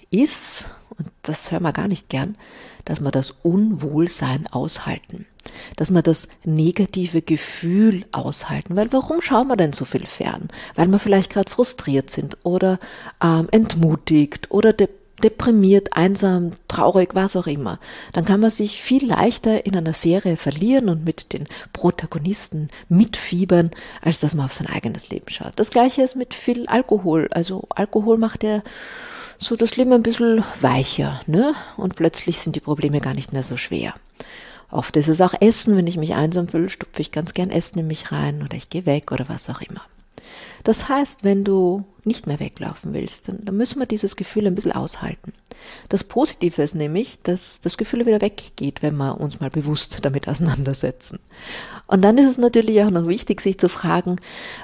ist, 0.10 0.69
und 0.98 1.10
das 1.24 1.51
hören 1.51 1.63
wir 1.63 1.74
gar 1.74 1.88
nicht 1.88 2.10
gern, 2.10 2.36
dass 2.85 3.01
wir 3.01 3.11
das 3.11 3.31
Unwohlsein 3.43 4.47
aushalten, 4.51 5.25
dass 5.75 5.91
wir 5.91 6.01
das 6.01 6.27
negative 6.43 7.21
Gefühl 7.21 8.05
aushalten. 8.11 8.75
Weil 8.75 8.91
warum 8.93 9.21
schauen 9.21 9.47
wir 9.47 9.57
denn 9.57 9.73
so 9.73 9.85
viel 9.85 10.05
fern? 10.05 10.50
Weil 10.75 10.88
wir 10.88 11.00
vielleicht 11.00 11.31
gerade 11.31 11.50
frustriert 11.50 12.09
sind 12.09 12.38
oder 12.43 12.79
ähm, 13.23 13.47
entmutigt 13.51 14.51
oder 14.51 14.73
de 14.73 14.89
deprimiert, 15.21 15.93
einsam, 15.93 16.51
traurig, 16.67 17.13
was 17.13 17.35
auch 17.35 17.47
immer. 17.47 17.79
Dann 18.13 18.25
kann 18.25 18.39
man 18.39 18.50
sich 18.50 18.81
viel 18.81 19.07
leichter 19.07 19.65
in 19.65 19.75
einer 19.75 19.93
Serie 19.93 20.35
verlieren 20.35 20.89
und 20.89 21.05
mit 21.05 21.33
den 21.33 21.45
Protagonisten 21.73 22.69
mitfiebern, 22.89 23.71
als 24.01 24.19
dass 24.19 24.35
man 24.35 24.45
auf 24.45 24.53
sein 24.53 24.67
eigenes 24.67 25.09
Leben 25.09 25.29
schaut. 25.29 25.53
Das 25.55 25.71
gleiche 25.71 26.01
ist 26.01 26.15
mit 26.15 26.33
viel 26.33 26.67
Alkohol. 26.67 27.27
Also 27.31 27.67
Alkohol 27.69 28.17
macht 28.17 28.43
ja 28.43 28.61
so 29.41 29.55
das 29.55 29.75
Leben 29.75 29.91
ein 29.91 30.03
bisschen 30.03 30.43
weicher, 30.62 31.19
ne? 31.25 31.55
Und 31.75 31.95
plötzlich 31.95 32.39
sind 32.39 32.55
die 32.55 32.60
Probleme 32.60 33.00
gar 33.00 33.15
nicht 33.15 33.33
mehr 33.33 33.43
so 33.43 33.57
schwer. 33.57 33.93
Oft 34.69 34.95
ist 34.95 35.10
es 35.10 35.19
auch 35.19 35.33
Essen, 35.41 35.75
wenn 35.75 35.88
ich 35.88 35.98
mich 35.98 36.13
einsam 36.13 36.48
fühle, 36.48 36.69
stupfe 36.69 37.01
ich 37.01 37.12
ganz 37.12 37.33
gern 37.33 37.50
Essen 37.50 37.79
in 37.79 37.88
mich 37.88 38.12
rein 38.12 38.43
oder 38.43 38.55
ich 38.55 38.69
gehe 38.69 38.86
weg 38.86 39.12
oder 39.12 39.27
was 39.27 39.50
auch 39.50 39.62
immer. 39.62 39.81
Das 40.63 40.88
heißt, 40.88 41.24
wenn 41.24 41.43
du 41.43 41.83
nicht 42.03 42.27
mehr 42.27 42.39
weglaufen 42.39 42.93
willst, 42.93 43.27
dann, 43.27 43.43
dann 43.43 43.57
müssen 43.57 43.79
wir 43.79 43.88
dieses 43.88 44.15
Gefühl 44.15 44.45
ein 44.45 44.55
bisschen 44.55 44.71
aushalten. 44.71 45.33
Das 45.89 46.03
Positive 46.03 46.61
ist 46.61 46.75
nämlich, 46.75 47.21
dass 47.21 47.59
das 47.59 47.77
Gefühl 47.77 48.05
wieder 48.05 48.21
weggeht, 48.21 48.81
wenn 48.81 48.95
wir 48.97 49.19
uns 49.19 49.39
mal 49.39 49.49
bewusst 49.49 49.99
damit 50.03 50.27
auseinandersetzen. 50.27 51.19
Und 51.87 52.01
dann 52.01 52.17
ist 52.17 52.29
es 52.29 52.37
natürlich 52.37 52.81
auch 52.81 52.89
noch 52.89 53.07
wichtig, 53.07 53.41
sich 53.41 53.57
zu 53.57 53.67
fragen, 53.67 54.15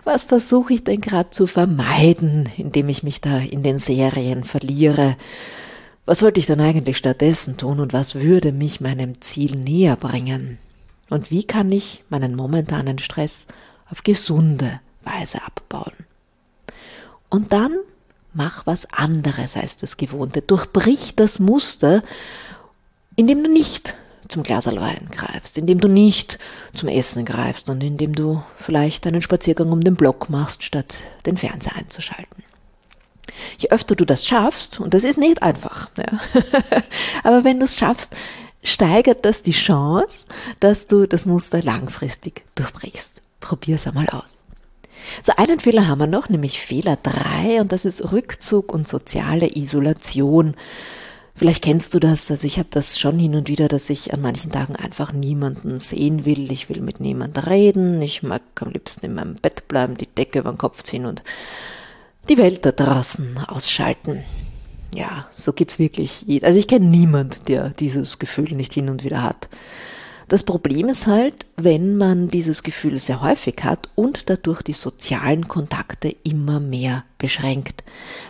was 0.03 0.23
versuche 0.23 0.73
ich 0.73 0.83
denn 0.83 1.01
gerade 1.01 1.29
zu 1.29 1.47
vermeiden, 1.47 2.49
indem 2.57 2.89
ich 2.89 3.03
mich 3.03 3.21
da 3.21 3.39
in 3.39 3.63
den 3.63 3.77
Serien 3.77 4.43
verliere? 4.43 5.17
Was 6.05 6.19
sollte 6.19 6.39
ich 6.39 6.45
dann 6.45 6.61
eigentlich 6.61 6.97
stattdessen 6.97 7.57
tun 7.57 7.81
und 7.81 7.91
was 7.91 8.15
würde 8.15 8.53
mich 8.53 8.79
meinem 8.79 9.19
Ziel 9.19 9.57
näher 9.57 9.97
bringen? 9.97 10.57
Und 11.09 11.31
wie 11.31 11.43
kann 11.43 11.71
ich 11.71 12.03
meinen 12.09 12.35
momentanen 12.35 12.99
Stress 12.99 13.47
auf 13.89 14.03
gesunde 14.03 14.79
Weise 15.03 15.41
abbauen? 15.43 15.93
Und 17.29 17.51
dann 17.51 17.75
mach 18.37 18.65
was 18.65 18.85
anderes 18.93 19.57
als 19.57 19.77
das 19.77 19.97
Gewohnte. 19.97 20.41
Durchbrich 20.41 21.15
das 21.15 21.39
Muster, 21.39 22.03
indem 23.15 23.43
du 23.43 23.51
nicht 23.51 23.95
zum 24.29 24.43
Glas 24.43 24.67
Wein 24.67 25.07
greifst, 25.11 25.57
indem 25.57 25.79
du 25.79 25.87
nicht 25.87 26.37
zum 26.73 26.89
Essen 26.89 27.25
greifst 27.25 27.69
und 27.69 27.81
indem 27.81 28.13
du 28.13 28.43
vielleicht 28.57 29.07
einen 29.07 29.21
Spaziergang 29.21 29.71
um 29.71 29.83
den 29.83 29.95
Block 29.95 30.29
machst, 30.29 30.63
statt 30.63 31.01
den 31.25 31.37
Fernseher 31.37 31.75
einzuschalten. 31.75 32.43
Je 33.57 33.69
öfter 33.69 33.95
du 33.95 34.05
das 34.05 34.25
schaffst, 34.25 34.79
und 34.79 34.93
das 34.93 35.03
ist 35.03 35.17
nicht 35.17 35.41
einfach, 35.41 35.89
ja, 35.97 36.19
aber 37.23 37.43
wenn 37.43 37.59
du 37.59 37.65
es 37.65 37.77
schaffst, 37.77 38.15
steigert 38.63 39.25
das 39.25 39.43
die 39.43 39.51
Chance, 39.51 40.25
dass 40.59 40.87
du 40.87 41.07
das 41.07 41.25
Muster 41.25 41.61
langfristig 41.61 42.43
durchbrichst. 42.55 43.21
Probier's 43.39 43.87
einmal 43.87 44.09
aus. 44.09 44.43
So 45.23 45.33
einen 45.37 45.59
Fehler 45.59 45.87
haben 45.87 45.99
wir 45.99 46.07
noch, 46.07 46.29
nämlich 46.29 46.59
Fehler 46.59 46.97
drei, 47.01 47.61
und 47.61 47.71
das 47.71 47.85
ist 47.85 48.11
Rückzug 48.11 48.73
und 48.73 48.87
soziale 48.87 49.55
Isolation. 49.55 50.55
Vielleicht 51.35 51.63
kennst 51.63 51.93
du 51.93 51.99
das, 51.99 52.31
also 52.31 52.47
ich 52.47 52.57
habe 52.57 52.69
das 52.71 52.97
schon 52.99 53.19
hin 53.19 53.35
und 53.35 53.47
wieder, 53.47 53.67
dass 53.67 53.91
ich 53.91 54.11
an 54.11 54.21
manchen 54.21 54.51
Tagen 54.51 54.75
einfach 54.75 55.13
niemanden 55.13 55.77
sehen 55.77 56.25
will, 56.25 56.51
ich 56.51 56.67
will 56.67 56.81
mit 56.81 56.99
niemandem 56.99 57.43
reden, 57.43 58.01
ich 58.01 58.23
mag 58.23 58.41
am 58.59 58.71
liebsten 58.71 59.05
in 59.05 59.13
meinem 59.13 59.35
Bett 59.35 59.67
bleiben, 59.67 59.95
die 59.97 60.07
Decke 60.07 60.39
über 60.39 60.51
den 60.51 60.57
Kopf 60.57 60.81
ziehen 60.81 61.05
und 61.05 61.21
die 62.27 62.39
Welt 62.39 62.65
da 62.65 62.71
draußen 62.71 63.37
ausschalten. 63.47 64.23
Ja, 64.95 65.27
so 65.35 65.53
geht's 65.53 65.77
wirklich. 65.77 66.25
Also 66.41 66.57
ich 66.57 66.67
kenne 66.67 66.85
niemand, 66.85 67.47
der 67.47 67.69
dieses 67.69 68.17
Gefühl 68.17 68.53
nicht 68.53 68.73
hin 68.73 68.89
und 68.89 69.03
wieder 69.03 69.21
hat. 69.21 69.47
Das 70.29 70.43
Problem 70.43 70.89
ist 70.89 71.07
halt, 71.07 71.45
wenn 71.55 71.95
man 71.95 72.27
dieses 72.27 72.61
Gefühl 72.61 72.99
sehr 72.99 73.21
häufig 73.21 73.63
hat 73.63 73.87
und 73.95 74.29
dadurch 74.29 74.61
die 74.61 74.73
sozialen 74.73 75.47
Kontakte 75.47 76.13
immer 76.23 76.59
mehr 76.59 77.05
beschränkt. 77.17 77.85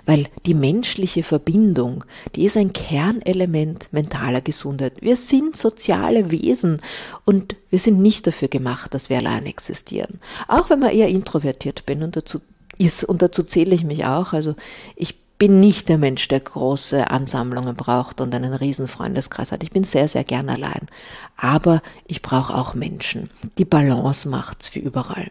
Weil 0.05 0.27
die 0.45 0.53
menschliche 0.53 1.23
Verbindung, 1.23 2.03
die 2.35 2.45
ist 2.45 2.55
ein 2.55 2.71
Kernelement 2.71 3.91
mentaler 3.91 4.41
Gesundheit. 4.41 5.01
Wir 5.01 5.15
sind 5.15 5.57
soziale 5.57 6.29
Wesen 6.29 6.81
und 7.25 7.55
wir 7.71 7.79
sind 7.79 7.99
nicht 7.99 8.27
dafür 8.27 8.47
gemacht, 8.47 8.93
dass 8.93 9.09
wir 9.09 9.17
allein 9.17 9.47
existieren. 9.47 10.19
Auch 10.47 10.69
wenn 10.69 10.79
man 10.79 10.91
eher 10.91 11.09
introvertiert 11.09 11.87
bin 11.87 12.03
und 12.03 12.15
dazu 12.15 12.41
ist, 12.77 13.05
und 13.05 13.23
dazu 13.23 13.41
zähle 13.41 13.73
ich 13.73 13.83
mich 13.83 14.05
auch. 14.05 14.33
Also 14.33 14.55
ich 14.95 15.15
bin 15.37 15.59
nicht 15.59 15.89
der 15.89 15.97
Mensch, 15.97 16.27
der 16.27 16.39
große 16.39 17.09
Ansammlungen 17.09 17.75
braucht 17.75 18.21
und 18.21 18.33
einen 18.33 18.53
riesen 18.53 18.87
Freundeskreis 18.87 19.51
hat. 19.51 19.63
Ich 19.63 19.71
bin 19.71 19.83
sehr, 19.83 20.07
sehr 20.07 20.23
gern 20.23 20.49
allein. 20.49 20.87
Aber 21.35 21.81
ich 22.05 22.21
brauche 22.21 22.55
auch 22.55 22.73
Menschen. 22.73 23.29
Die 23.57 23.65
Balance 23.65 24.27
macht's 24.27 24.73
wie 24.73 24.79
überall. 24.79 25.29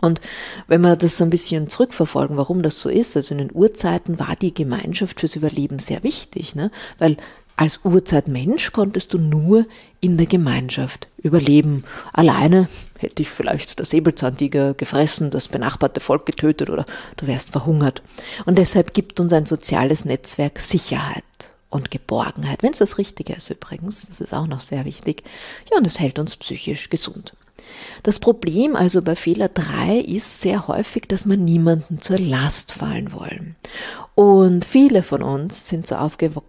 Und 0.00 0.20
wenn 0.68 0.82
wir 0.82 0.94
das 0.94 1.16
so 1.16 1.24
ein 1.24 1.30
bisschen 1.30 1.68
zurückverfolgen, 1.68 2.36
warum 2.36 2.62
das 2.62 2.80
so 2.80 2.88
ist, 2.88 3.16
also 3.16 3.34
in 3.34 3.38
den 3.38 3.52
Urzeiten 3.52 4.20
war 4.20 4.36
die 4.36 4.54
Gemeinschaft 4.54 5.18
fürs 5.18 5.34
Überleben 5.34 5.80
sehr 5.80 6.04
wichtig, 6.04 6.54
ne? 6.54 6.70
weil 6.98 7.16
als 7.58 7.80
Urzeitmensch 7.82 8.70
konntest 8.70 9.12
du 9.12 9.18
nur 9.18 9.66
in 10.00 10.16
der 10.16 10.26
Gemeinschaft 10.26 11.08
überleben. 11.16 11.82
Alleine 12.12 12.68
hätte 12.98 13.22
ich 13.22 13.28
vielleicht 13.28 13.80
der 13.80 13.84
Säbelzahntiger 13.84 14.74
gefressen, 14.74 15.30
das 15.30 15.48
benachbarte 15.48 15.98
Volk 15.98 16.24
getötet 16.24 16.70
oder 16.70 16.86
du 17.16 17.26
wärst 17.26 17.50
verhungert. 17.50 18.02
Und 18.46 18.58
deshalb 18.58 18.94
gibt 18.94 19.18
uns 19.18 19.32
ein 19.32 19.44
soziales 19.44 20.04
Netzwerk 20.04 20.60
Sicherheit 20.60 21.24
und 21.68 21.90
Geborgenheit, 21.90 22.62
wenn 22.62 22.70
es 22.70 22.78
das 22.78 22.96
Richtige 22.96 23.34
ist 23.34 23.50
übrigens, 23.50 24.06
das 24.06 24.20
ist 24.20 24.34
auch 24.34 24.46
noch 24.46 24.60
sehr 24.60 24.84
wichtig. 24.84 25.24
Ja, 25.72 25.78
und 25.78 25.86
es 25.86 25.98
hält 25.98 26.20
uns 26.20 26.36
psychisch 26.36 26.90
gesund. 26.90 27.32
Das 28.04 28.20
Problem 28.20 28.76
also 28.76 29.02
bei 29.02 29.16
Fehler 29.16 29.48
3 29.48 29.98
ist 29.98 30.40
sehr 30.40 30.68
häufig, 30.68 31.08
dass 31.08 31.28
wir 31.28 31.36
niemanden 31.36 32.00
zur 32.00 32.18
Last 32.18 32.70
fallen 32.70 33.12
wollen. 33.12 33.56
Und 34.14 34.64
viele 34.64 35.02
von 35.02 35.22
uns 35.22 35.68
sind 35.68 35.88
so 35.88 35.96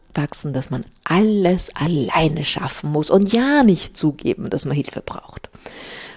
aufgewachsen, 0.09 0.53
dass 0.53 0.69
man 0.69 0.85
alles 1.03 1.75
alleine 1.75 2.43
schaffen 2.43 2.91
muss 2.91 3.09
und 3.09 3.33
ja 3.33 3.63
nicht 3.63 3.97
zugeben, 3.97 4.49
dass 4.49 4.65
man 4.65 4.75
Hilfe 4.75 5.01
braucht. 5.01 5.49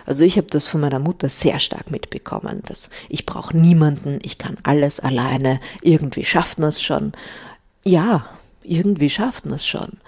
Also 0.04 0.24
ich 0.24 0.36
habe 0.36 0.48
das 0.48 0.66
von 0.66 0.80
meiner 0.80 0.98
Mutter 0.98 1.28
sehr 1.28 1.60
stark 1.60 1.90
mitbekommen, 1.90 2.60
dass 2.66 2.90
ich 3.08 3.24
brauche 3.24 3.56
niemanden, 3.56 4.18
ich 4.22 4.38
kann 4.38 4.56
alles 4.64 4.98
alleine, 4.98 5.60
irgendwie 5.80 6.24
schafft 6.24 6.58
man 6.58 6.70
es 6.70 6.82
schon. 6.82 7.12
Ja, 7.84 8.26
irgendwie 8.64 9.10
schafft 9.10 9.46
man 9.46 9.54
es 9.54 9.66
schon. 9.66 9.98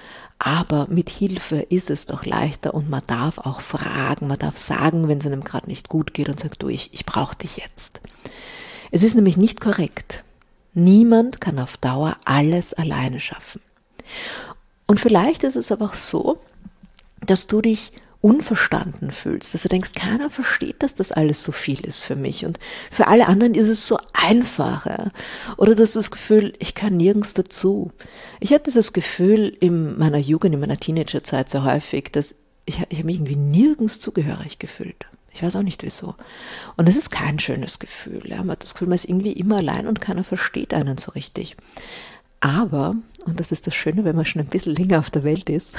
Aber 0.40 0.88
mit 0.90 1.10
Hilfe 1.10 1.60
ist 1.60 1.90
es 1.90 2.06
doch 2.06 2.26
leichter 2.26 2.74
und 2.74 2.90
man 2.90 3.02
darf 3.06 3.38
auch 3.38 3.60
fragen, 3.60 4.26
man 4.26 4.38
darf 4.38 4.56
sagen, 4.56 5.06
wenn 5.06 5.18
es 5.18 5.26
einem 5.26 5.44
gerade 5.44 5.68
nicht 5.68 5.88
gut 5.88 6.12
geht 6.12 6.28
und 6.28 6.40
sagt, 6.40 6.62
du, 6.62 6.68
ich, 6.68 6.92
ich 6.92 7.06
brauche 7.06 7.36
dich 7.36 7.58
jetzt. 7.58 8.00
Es 8.90 9.04
ist 9.04 9.14
nämlich 9.14 9.36
nicht 9.36 9.60
korrekt. 9.60 10.24
Niemand 10.74 11.40
kann 11.40 11.60
auf 11.60 11.76
Dauer 11.76 12.16
alles 12.24 12.74
alleine 12.74 13.20
schaffen. 13.20 13.60
Und 14.86 15.00
vielleicht 15.00 15.44
ist 15.44 15.56
es 15.56 15.72
aber 15.72 15.86
auch 15.86 15.94
so, 15.94 16.38
dass 17.20 17.46
du 17.46 17.60
dich 17.60 17.92
unverstanden 18.24 19.12
fühlst, 19.12 19.52
dass 19.52 19.64
du 19.64 19.68
denkst, 19.68 19.92
keiner 19.92 20.30
versteht, 20.30 20.82
dass 20.82 20.94
das 20.94 21.12
alles 21.12 21.44
so 21.44 21.52
viel 21.52 21.84
ist 21.84 22.02
für 22.02 22.16
mich 22.16 22.46
und 22.46 22.58
für 22.90 23.06
alle 23.06 23.26
anderen 23.28 23.54
ist 23.54 23.68
es 23.68 23.86
so 23.86 23.98
einfach. 24.14 24.86
Ja? 24.86 25.10
Oder 25.58 25.74
dass 25.74 25.92
das 25.92 26.10
Gefühl, 26.10 26.54
ich 26.58 26.74
kann 26.74 26.96
nirgends 26.96 27.34
dazu. 27.34 27.92
Ich 28.40 28.54
hatte 28.54 28.64
dieses 28.64 28.94
Gefühl 28.94 29.54
in 29.60 29.98
meiner 29.98 30.16
Jugend, 30.16 30.54
in 30.54 30.60
meiner 30.60 30.80
Teenagerzeit 30.80 31.50
sehr 31.50 31.64
häufig, 31.64 32.12
dass 32.12 32.34
ich, 32.64 32.80
ich 32.88 32.96
habe 32.96 33.04
mich 33.04 33.16
irgendwie 33.16 33.36
nirgends 33.36 34.00
zugehörig 34.00 34.58
gefühlt. 34.58 35.04
Ich 35.34 35.42
weiß 35.42 35.56
auch 35.56 35.62
nicht 35.62 35.82
wieso. 35.82 36.14
Und 36.78 36.88
es 36.88 36.96
ist 36.96 37.10
kein 37.10 37.38
schönes 37.40 37.78
Gefühl. 37.78 38.22
Ja? 38.24 38.38
Man 38.38 38.52
hat 38.52 38.62
das 38.62 38.72
Gefühl, 38.72 38.88
man 38.88 38.94
ist 38.94 39.04
irgendwie 39.04 39.32
immer 39.32 39.56
allein 39.58 39.86
und 39.86 40.00
keiner 40.00 40.24
versteht 40.24 40.72
einen 40.72 40.96
so 40.96 41.12
richtig. 41.12 41.58
Aber, 42.44 42.94
und 43.24 43.40
das 43.40 43.52
ist 43.52 43.66
das 43.66 43.74
Schöne, 43.74 44.04
wenn 44.04 44.16
man 44.16 44.26
schon 44.26 44.42
ein 44.42 44.48
bisschen 44.48 44.74
länger 44.74 44.98
auf 44.98 45.10
der 45.10 45.24
Welt 45.24 45.48
ist, 45.48 45.74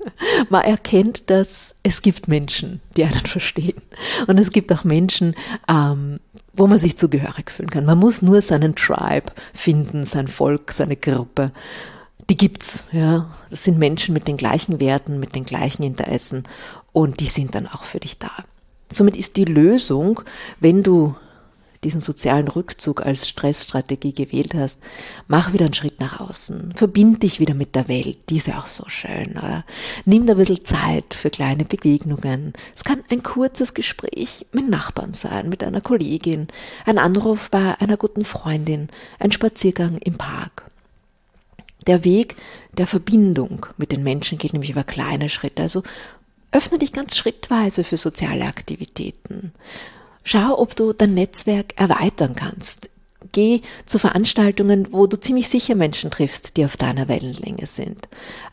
man 0.50 0.64
erkennt, 0.64 1.30
dass 1.30 1.74
es 1.82 2.02
gibt 2.02 2.28
Menschen, 2.28 2.82
die 2.94 3.04
einen 3.04 3.14
verstehen. 3.26 3.80
Und 4.26 4.36
es 4.36 4.52
gibt 4.52 4.70
auch 4.70 4.84
Menschen, 4.84 5.34
ähm, 5.66 6.20
wo 6.52 6.66
man 6.66 6.78
sich 6.78 6.98
zugehörig 6.98 7.50
fühlen 7.50 7.70
kann. 7.70 7.86
Man 7.86 7.96
muss 7.96 8.20
nur 8.20 8.42
seinen 8.42 8.74
Tribe 8.74 9.32
finden, 9.54 10.04
sein 10.04 10.28
Volk, 10.28 10.72
seine 10.72 10.96
Gruppe. 10.96 11.52
Die 12.28 12.36
gibt's, 12.36 12.84
ja. 12.92 13.30
Das 13.48 13.64
sind 13.64 13.78
Menschen 13.78 14.12
mit 14.12 14.28
den 14.28 14.36
gleichen 14.36 14.78
Werten, 14.78 15.20
mit 15.20 15.34
den 15.34 15.46
gleichen 15.46 15.84
Interessen 15.84 16.44
und 16.92 17.20
die 17.20 17.28
sind 17.28 17.54
dann 17.54 17.66
auch 17.66 17.84
für 17.84 17.98
dich 17.98 18.18
da. 18.18 18.30
Somit 18.92 19.16
ist 19.16 19.38
die 19.38 19.46
Lösung, 19.46 20.20
wenn 20.60 20.82
du 20.82 21.14
diesen 21.82 22.00
sozialen 22.02 22.48
Rückzug 22.48 23.04
als 23.06 23.28
Stressstrategie 23.28 24.12
gewählt 24.12 24.54
hast, 24.54 24.80
mach 25.28 25.52
wieder 25.52 25.64
einen 25.64 25.74
Schritt 25.74 25.98
nach 25.98 26.20
außen. 26.20 26.74
Verbind 26.76 27.22
dich 27.22 27.40
wieder 27.40 27.54
mit 27.54 27.74
der 27.74 27.88
Welt. 27.88 28.18
Die 28.28 28.36
ist 28.36 28.48
ja 28.48 28.58
auch 28.58 28.66
so 28.66 28.84
schön. 28.88 29.30
Oder? 29.38 29.64
Nimm 30.04 30.26
da 30.26 30.32
ein 30.34 30.38
bisschen 30.38 30.64
Zeit 30.64 31.14
für 31.14 31.30
kleine 31.30 31.64
Begegnungen. 31.64 32.52
Es 32.74 32.84
kann 32.84 33.02
ein 33.08 33.22
kurzes 33.22 33.72
Gespräch 33.72 34.46
mit 34.52 34.68
Nachbarn 34.68 35.14
sein, 35.14 35.48
mit 35.48 35.64
einer 35.64 35.80
Kollegin, 35.80 36.48
ein 36.84 36.98
Anruf 36.98 37.50
bei 37.50 37.74
einer 37.80 37.96
guten 37.96 38.24
Freundin, 38.24 38.88
ein 39.18 39.32
Spaziergang 39.32 39.96
im 39.98 40.18
Park. 40.18 40.64
Der 41.86 42.04
Weg 42.04 42.36
der 42.76 42.86
Verbindung 42.86 43.66
mit 43.78 43.90
den 43.90 44.02
Menschen 44.02 44.36
geht 44.36 44.52
nämlich 44.52 44.70
über 44.70 44.84
kleine 44.84 45.30
Schritte. 45.30 45.62
Also 45.62 45.82
öffne 46.52 46.78
dich 46.78 46.92
ganz 46.92 47.16
schrittweise 47.16 47.84
für 47.84 47.96
soziale 47.96 48.44
Aktivitäten. 48.44 49.52
Schau, 50.24 50.58
ob 50.58 50.76
du 50.76 50.92
dein 50.92 51.14
Netzwerk 51.14 51.80
erweitern 51.80 52.34
kannst. 52.34 52.90
Geh 53.32 53.60
zu 53.86 53.98
Veranstaltungen, 53.98 54.88
wo 54.92 55.06
du 55.06 55.18
ziemlich 55.18 55.48
sicher 55.48 55.74
Menschen 55.74 56.10
triffst, 56.10 56.56
die 56.56 56.64
auf 56.64 56.76
deiner 56.76 57.06
Wellenlänge 57.06 57.66
sind. 57.66 58.08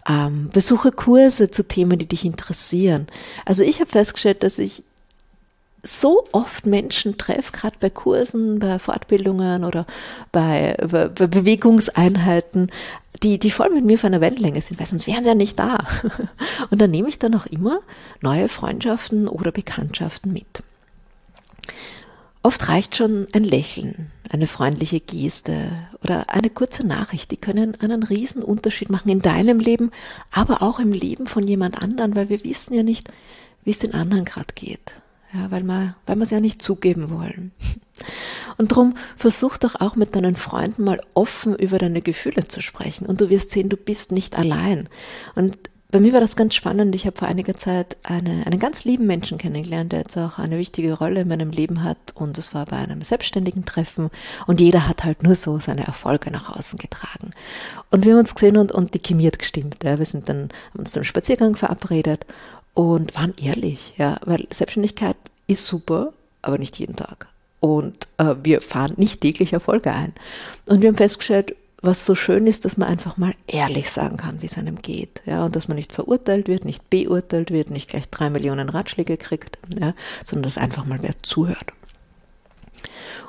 Ähm, 0.08 0.50
besuche 0.54 0.92
Kurse 0.92 1.50
zu 1.50 1.68
Themen, 1.68 1.98
die 1.98 2.06
dich 2.06 2.26
interessieren. 2.26 3.08
Also 3.46 3.64
ich 3.64 3.80
habe 3.80 3.90
festgestellt, 3.90 4.44
dass 4.44 4.60
ich 4.60 4.84
so 5.84 6.28
oft 6.32 6.66
Menschen 6.66 7.18
treffe, 7.18 7.52
gerade 7.52 7.78
bei 7.80 7.90
Kursen, 7.90 8.60
bei 8.60 8.78
Fortbildungen 8.78 9.64
oder 9.64 9.86
bei, 10.32 10.76
bei, 10.80 11.08
Bewegungseinheiten, 11.08 12.72
die, 13.24 13.40
die 13.40 13.52
voll 13.52 13.70
mit 13.70 13.86
mir 13.86 13.98
von 13.98 14.14
einer 14.14 14.22
Wellenlänge 14.22 14.62
sind, 14.62 14.80
weil 14.80 14.86
sonst 14.86 15.08
wären 15.08 15.24
sie 15.24 15.30
ja 15.30 15.36
nicht 15.36 15.58
da. 15.58 15.88
Und 16.70 16.82
dann 16.82 16.92
nehme 16.92 17.10
ich 17.10 17.20
dann 17.20 17.36
auch 17.36 17.46
immer 17.46 17.80
neue 18.22 18.48
Freundschaften 18.48 19.28
oder 19.28 19.52
Bekanntschaften 19.52 20.34
mit. 20.34 20.64
Oft 22.44 22.70
reicht 22.70 22.96
schon 22.96 23.28
ein 23.34 23.44
Lächeln, 23.44 24.12
eine 24.30 24.48
freundliche 24.48 25.00
Geste 25.00 25.70
oder 26.02 26.30
eine 26.30 26.50
kurze 26.50 26.88
Nachricht. 26.88 27.32
Die 27.32 27.38
können 27.38 27.76
einen 27.82 28.04
riesen 28.04 28.42
Unterschied 28.42 28.90
machen 28.90 29.10
in 29.10 29.22
deinem 29.22 29.60
Leben, 29.60 29.92
aber 30.32 30.62
auch 30.62 30.80
im 30.80 30.94
Leben 30.94 31.28
von 31.28 31.46
jemand 31.46 31.84
anderen, 31.84 32.16
weil 32.16 32.30
wir 32.30 32.44
wissen 32.44 32.74
ja 32.74 32.84
nicht, 32.84 33.10
wie 33.66 33.72
es 33.72 33.80
den 33.80 33.94
anderen 33.94 34.24
gerade 34.24 34.54
geht. 34.56 34.94
Ja, 35.34 35.52
weil 35.52 35.64
wir, 35.64 35.96
weil 36.06 36.16
wir 36.16 36.24
es 36.24 36.30
ja 36.30 36.40
nicht 36.40 36.62
zugeben 36.62 37.10
wollen. 37.10 37.52
Und 38.58 38.72
darum 38.72 38.96
versuch 39.18 39.58
doch 39.58 39.76
auch 39.76 39.96
mit 39.96 40.16
deinen 40.16 40.36
Freunden 40.38 40.86
mal 40.86 41.02
offen 41.14 41.56
über 41.56 41.78
deine 41.78 42.02
Gefühle 42.02 42.48
zu 42.48 42.62
sprechen. 42.62 43.06
Und 43.06 43.20
du 43.20 43.30
wirst 43.30 43.52
sehen, 43.52 43.68
du 43.68 43.76
bist 43.76 44.12
nicht 44.12 44.38
allein. 44.38 44.88
Und 45.36 45.58
bei 45.90 46.02
mir 46.02 46.12
war 46.12 46.20
das 46.20 46.36
ganz 46.36 46.54
spannend. 46.54 46.94
Ich 46.96 47.06
habe 47.06 47.18
vor 47.18 47.30
einiger 47.30 47.54
Zeit 47.54 47.96
eine, 48.04 48.46
einen 48.46 48.60
ganz 48.60 48.84
lieben 48.84 49.06
Menschen 49.06 49.38
kennengelernt, 49.38 49.94
der 49.94 50.00
jetzt 50.00 50.18
auch 50.18 50.38
eine 50.38 50.58
wichtige 50.58 50.94
Rolle 50.94 51.22
in 51.22 51.30
meinem 51.30 51.52
Leben 51.52 51.84
hat. 51.84 51.98
Und 52.14 52.38
es 52.38 52.54
war 52.54 52.66
bei 52.66 52.76
einem 52.78 53.02
selbstständigen 53.04 53.66
Treffen. 53.66 54.10
Und 54.48 54.60
jeder 54.60 54.88
hat 54.88 55.06
halt 55.06 55.24
nur 55.24 55.36
so 55.36 55.60
seine 55.60 55.88
Erfolge 55.88 56.30
nach 56.30 56.54
außen 56.54 56.78
getragen. 56.78 57.32
Und 57.90 58.04
wir 58.04 58.12
haben 58.14 58.20
uns 58.20 58.36
gesehen 58.36 58.58
und, 58.58 58.74
und 58.74 58.96
die 58.96 59.02
gestimmt. 59.38 59.84
Ja. 59.84 59.98
Wir 59.98 60.06
sind 60.06 60.28
dann 60.28 60.50
haben 60.72 60.80
uns 60.80 60.92
zum 60.92 61.06
Spaziergang 61.06 61.56
verabredet 61.56 62.26
und 62.74 63.16
waren 63.16 63.34
ehrlich, 63.42 63.94
ja, 63.98 64.20
weil 64.26 64.46
Selbstständigkeit 64.52 65.16
ist 65.48 65.66
super, 65.66 66.12
aber 66.42 66.58
nicht 66.58 66.78
jeden 66.80 66.98
Tag. 66.98 67.28
Und 67.62 68.08
äh, 68.18 68.36
wir 68.44 68.62
fahren 68.62 68.94
nicht 68.98 69.22
täglich 69.22 69.54
Erfolge 69.54 69.94
ein. 69.94 70.14
Und 70.66 70.82
wir 70.82 70.90
haben 70.90 70.98
festgestellt, 70.98 71.56
was 71.82 72.06
so 72.06 72.16
schön 72.16 72.48
ist, 72.48 72.66
dass 72.66 72.78
man 72.78 72.88
einfach 72.90 73.18
mal 73.18 73.36
ehrlich 73.46 73.92
sagen 73.92 74.18
kann, 74.18 74.42
wie 74.42 74.48
es 74.48 74.58
einem 74.58 74.82
geht. 74.82 75.22
Ja, 75.26 75.46
und 75.46 75.56
dass 75.56 75.68
man 75.68 75.78
nicht 75.78 75.94
verurteilt 75.94 76.48
wird, 76.48 76.66
nicht 76.66 76.90
beurteilt 76.90 77.52
wird, 77.52 77.70
nicht 77.70 77.90
gleich 77.90 78.10
drei 78.10 78.30
Millionen 78.30 78.70
Ratschläge 78.70 79.18
kriegt, 79.18 79.60
ja, 79.80 79.94
sondern 80.26 80.44
dass 80.44 80.58
einfach 80.58 80.86
mal 80.86 81.02
wer 81.02 81.14
zuhört. 81.22 81.74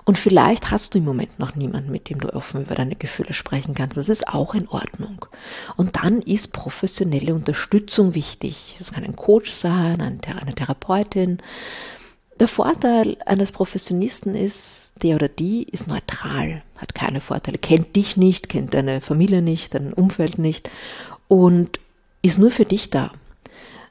Und 0.05 0.17
vielleicht 0.17 0.71
hast 0.71 0.95
du 0.95 0.99
im 0.99 1.05
Moment 1.05 1.39
noch 1.39 1.55
niemanden, 1.55 1.93
mit 1.93 2.09
dem 2.09 2.19
du 2.19 2.33
offen 2.33 2.63
über 2.63 2.75
deine 2.75 2.97
Gefühle 2.97 3.35
sprechen 3.35 3.75
kannst. 3.75 3.99
Das 3.99 4.09
ist 4.09 4.27
auch 4.27 4.55
in 4.55 4.67
Ordnung. 4.69 5.27
Und 5.77 5.97
dann 5.97 6.23
ist 6.23 6.55
professionelle 6.55 7.35
Unterstützung 7.35 8.15
wichtig. 8.15 8.77
Das 8.79 8.93
kann 8.93 9.05
ein 9.05 9.17
Coach 9.17 9.53
sein, 9.53 10.01
eine 10.01 10.55
Therapeutin, 10.55 11.43
der 12.41 12.49
Vorteil 12.49 13.17
eines 13.27 13.53
Professionisten 13.53 14.35
ist, 14.35 14.93
der 15.03 15.17
oder 15.17 15.29
die 15.29 15.65
ist 15.65 15.89
neutral, 15.89 16.63
hat 16.77 16.95
keine 16.95 17.21
Vorteile, 17.21 17.59
kennt 17.59 17.97
dich 17.97 18.17
nicht, 18.17 18.49
kennt 18.49 18.75
deine 18.75 19.01
Familie 19.01 19.43
nicht, 19.43 19.75
dein 19.75 19.93
Umfeld 19.93 20.39
nicht 20.39 20.71
und 21.27 21.81
ist 22.23 22.39
nur 22.39 22.51
für 22.51 22.65
dich 22.65 22.91
da. 22.91 23.13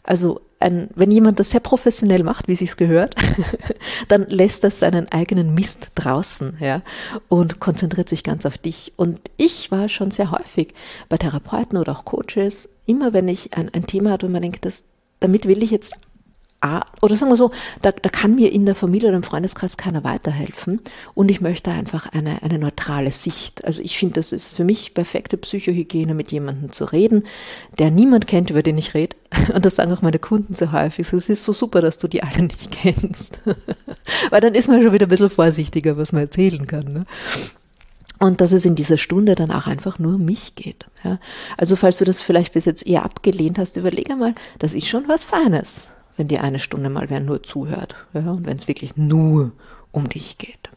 Also 0.03 0.41
ein, 0.59 0.89
wenn 0.95 1.11
jemand 1.11 1.39
das 1.39 1.51
sehr 1.51 1.59
professionell 1.59 2.23
macht, 2.23 2.47
wie 2.47 2.55
sich's 2.55 2.77
gehört, 2.77 3.15
dann 4.07 4.25
lässt 4.27 4.63
er 4.63 4.71
seinen 4.71 5.11
eigenen 5.11 5.53
Mist 5.53 5.89
draußen, 5.95 6.57
ja, 6.59 6.81
und 7.29 7.59
konzentriert 7.59 8.09
sich 8.09 8.23
ganz 8.23 8.45
auf 8.45 8.57
dich. 8.57 8.93
Und 8.95 9.19
ich 9.37 9.69
war 9.71 9.89
schon 9.89 10.11
sehr 10.11 10.31
häufig 10.31 10.73
bei 11.09 11.17
Therapeuten 11.17 11.77
oder 11.77 11.91
auch 11.91 12.05
Coaches, 12.05 12.69
immer 12.85 13.13
wenn 13.13 13.27
ich 13.27 13.53
ein, 13.53 13.69
ein 13.73 13.85
Thema 13.85 14.11
hatte, 14.11 14.27
wo 14.27 14.31
man 14.31 14.41
denkt, 14.41 14.65
das, 14.65 14.83
damit 15.19 15.47
will 15.47 15.61
ich 15.61 15.71
jetzt 15.71 15.93
oder 17.01 17.15
sagen 17.15 17.31
wir 17.31 17.37
so, 17.37 17.51
da, 17.81 17.91
da 17.91 18.09
kann 18.09 18.35
mir 18.35 18.51
in 18.51 18.65
der 18.65 18.75
Familie 18.75 19.09
oder 19.09 19.17
im 19.17 19.23
Freundeskreis 19.23 19.77
keiner 19.77 20.03
weiterhelfen 20.03 20.81
und 21.13 21.29
ich 21.29 21.41
möchte 21.41 21.71
einfach 21.71 22.07
eine, 22.07 22.43
eine 22.43 22.59
neutrale 22.59 23.11
Sicht. 23.11 23.65
Also 23.65 23.81
ich 23.81 23.97
finde, 23.97 24.15
das 24.15 24.31
ist 24.31 24.53
für 24.53 24.63
mich 24.63 24.93
perfekte 24.93 25.37
Psychohygiene, 25.37 26.13
mit 26.13 26.31
jemandem 26.31 26.71
zu 26.71 26.85
reden, 26.85 27.23
der 27.79 27.91
niemand 27.91 28.27
kennt, 28.27 28.49
über 28.49 28.63
den 28.63 28.77
ich 28.77 28.93
rede. 28.93 29.15
Und 29.53 29.65
das 29.65 29.75
sagen 29.75 29.91
auch 29.91 30.01
meine 30.01 30.19
Kunden 30.19 30.53
so 30.53 30.71
häufig. 30.71 31.11
Es 31.11 31.29
ist 31.29 31.43
so 31.43 31.53
super, 31.53 31.81
dass 31.81 31.97
du 31.97 32.07
die 32.07 32.23
alle 32.23 32.43
nicht 32.43 32.71
kennst. 32.71 33.39
Weil 34.29 34.41
dann 34.41 34.55
ist 34.55 34.67
man 34.67 34.81
schon 34.81 34.93
wieder 34.93 35.05
ein 35.05 35.09
bisschen 35.09 35.29
vorsichtiger, 35.29 35.97
was 35.97 36.11
man 36.11 36.23
erzählen 36.23 36.65
kann. 36.67 36.93
Ne? 36.93 37.05
Und 38.19 38.41
dass 38.41 38.51
es 38.51 38.65
in 38.65 38.75
dieser 38.75 38.97
Stunde 38.97 39.35
dann 39.35 39.51
auch 39.51 39.67
einfach 39.67 39.99
nur 39.99 40.15
um 40.15 40.25
mich 40.25 40.55
geht. 40.55 40.85
Ja? 41.03 41.19
Also 41.57 41.75
falls 41.75 41.97
du 41.97 42.05
das 42.05 42.21
vielleicht 42.21 42.53
bis 42.53 42.65
jetzt 42.65 42.87
eher 42.87 43.03
abgelehnt 43.03 43.59
hast, 43.59 43.77
überlege 43.77 44.15
mal, 44.15 44.33
das 44.59 44.73
ist 44.73 44.87
schon 44.87 45.07
was 45.07 45.23
Feines 45.23 45.91
wenn 46.17 46.27
dir 46.27 46.43
eine 46.43 46.59
Stunde 46.59 46.89
mal 46.89 47.09
wer 47.09 47.19
nur 47.19 47.43
zuhört 47.43 47.95
ja, 48.13 48.31
und 48.31 48.45
wenn 48.45 48.57
es 48.57 48.67
wirklich 48.67 48.97
nur 48.97 49.53
um 49.91 50.09
dich 50.09 50.37
geht. 50.37 50.69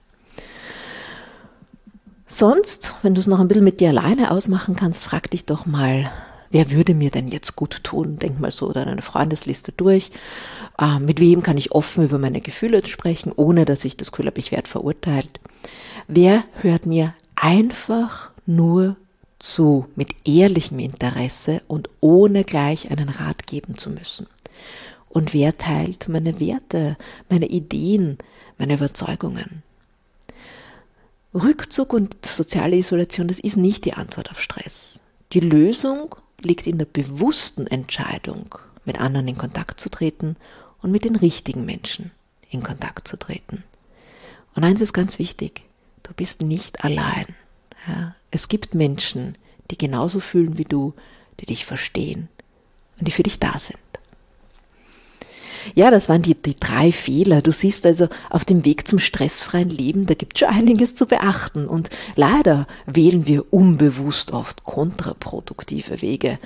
Sonst, 2.27 2.95
wenn 3.03 3.15
du 3.15 3.21
es 3.21 3.27
noch 3.27 3.41
ein 3.41 3.49
bisschen 3.49 3.65
mit 3.65 3.81
dir 3.81 3.89
alleine 3.89 4.31
ausmachen 4.31 4.77
kannst, 4.77 5.03
frag 5.03 5.29
dich 5.33 5.47
doch 5.47 5.67
mal, 5.67 6.09
wer 6.51 6.71
würde 6.71 6.95
mir 6.95 7.11
denn 7.11 7.27
jetzt 7.27 7.57
gut 7.57 7.83
tun? 7.83 8.19
Denk 8.19 8.39
mal 8.39 8.53
so 8.53 8.71
deine 8.71 9.03
Freundesliste 9.03 9.73
durch. 9.73 10.13
Äh, 10.79 11.01
mit 11.01 11.19
wem 11.19 11.43
kann 11.43 11.57
ich 11.57 11.73
offen 11.73 12.05
über 12.05 12.19
meine 12.19 12.41
Gefühle 12.41 12.87
sprechen, 12.87 13.33
ohne 13.35 13.65
dass 13.65 13.85
ich 13.85 13.97
das 13.97 14.13
Gefühl 14.13 14.27
habe, 14.27 14.39
ich 14.39 14.53
werde 14.53 14.69
verurteilt? 14.69 15.41
Wer 16.07 16.45
hört 16.61 16.87
mir 16.87 17.15
einfach 17.35 18.31
nur 18.47 18.95
zu, 19.41 19.87
mit 19.97 20.15
ehrlichem 20.25 20.79
Interesse 20.79 21.63
und 21.67 21.89
ohne 22.01 22.45
gleich 22.45 22.93
einen 22.93 23.09
Rat 23.09 23.47
geben 23.49 23.77
zu 23.77 23.91
müssen? 23.91 24.29
Und 25.11 25.35
wer 25.35 25.59
teilt 25.59 26.09
meine 26.09 26.39
Werte, 26.41 26.97
meine 27.29 27.47
Ideen, 27.47 28.17
meine 28.59 28.75
Überzeugungen? 28.75 29.63
Rückzug 31.35 31.93
und 31.93 32.25
soziale 32.25 32.77
Isolation, 32.77 33.29
das 33.29 33.41
ist 33.41 33.57
nicht 33.57 33.85
die 33.85 33.95
Antwort 33.95 34.31
auf 34.31 34.41
Stress. 34.41 35.01
Die 35.33 35.41
Lösung 35.41 36.15
liegt 36.41 36.67
in 36.67 36.79
der 36.79 36.87
bewussten 36.87 37.67
Entscheidung, 37.67 38.55
mit 38.85 39.01
anderen 39.01 39.29
in 39.29 39.37
Kontakt 39.37 39.81
zu 39.81 39.91
treten 39.91 40.37
und 40.81 40.91
mit 40.91 41.05
den 41.05 41.17
richtigen 41.17 41.65
Menschen 41.65 42.13
in 42.49 42.63
Kontakt 42.63 43.07
zu 43.07 43.17
treten. 43.17 43.65
Und 44.55 44.65
eins 44.65 44.81
ist 44.81 44.93
ganz 44.93 45.19
wichtig, 45.19 45.63
du 46.05 46.13
bist 46.15 46.43
nicht 46.43 46.85
allein. 46.85 47.27
Ja? 47.87 48.15
Es 48.31 48.49
gibt 48.49 48.75
Menschen, 48.75 49.37
die 49.71 49.79
genauso 49.79 50.21
fühlen 50.21 50.57
wie 50.57 50.65
du, 50.65 50.95
die 51.41 51.47
dich 51.47 51.65
verstehen 51.65 52.29
und 52.99 53.09
die 53.09 53.13
für 53.13 53.23
dich 53.23 53.39
da 53.39 53.59
sind. 53.59 53.79
Ja, 55.75 55.91
das 55.91 56.09
waren 56.09 56.23
die, 56.23 56.35
die 56.35 56.59
drei 56.59 56.93
Fehler. 56.93 57.43
Du 57.43 57.53
siehst 57.53 57.87
also 57.87 58.09
auf 58.29 58.45
dem 58.45 58.65
Weg 58.65 58.89
zum 58.89 58.99
stressfreien 58.99 59.71
Leben, 59.71 60.07
da 60.07 60.15
gibt 60.15 60.35
es 60.35 60.41
schon 60.41 60.49
einiges 60.49 60.95
zu 60.95 61.07
beachten. 61.07 61.67
Und 61.67 61.91
leider 62.17 62.67
wählen 62.87 63.27
wir 63.27 63.53
unbewusst 63.53 64.33
oft 64.33 64.65
kontraproduktive 64.65 66.03
Wege. 66.03 66.39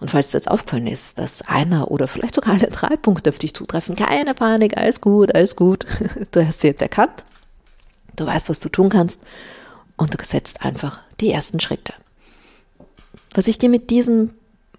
Und 0.00 0.10
falls 0.10 0.30
dir 0.30 0.38
jetzt 0.38 0.50
aufgefallen 0.50 0.86
ist, 0.86 1.18
dass 1.18 1.42
einer 1.42 1.90
oder 1.90 2.06
vielleicht 2.06 2.36
sogar 2.36 2.54
alle 2.54 2.68
drei 2.68 2.96
Punkte 2.96 3.30
auf 3.30 3.38
dich 3.38 3.54
zutreffen, 3.54 3.96
keine 3.96 4.34
Panik, 4.34 4.76
alles 4.76 5.00
gut, 5.00 5.34
alles 5.34 5.56
gut. 5.56 5.86
Du 6.30 6.46
hast 6.46 6.60
sie 6.60 6.68
jetzt 6.68 6.82
erkannt. 6.82 7.24
Du 8.16 8.26
weißt, 8.26 8.48
was 8.48 8.60
du 8.60 8.68
tun 8.68 8.90
kannst. 8.90 9.22
Und 9.96 10.14
du 10.14 10.18
setzt 10.22 10.62
einfach 10.62 11.00
die 11.20 11.32
ersten 11.32 11.58
Schritte. 11.58 11.92
Was 13.34 13.48
ich 13.48 13.58
dir 13.58 13.68
mit 13.68 13.90
diesem 13.90 14.30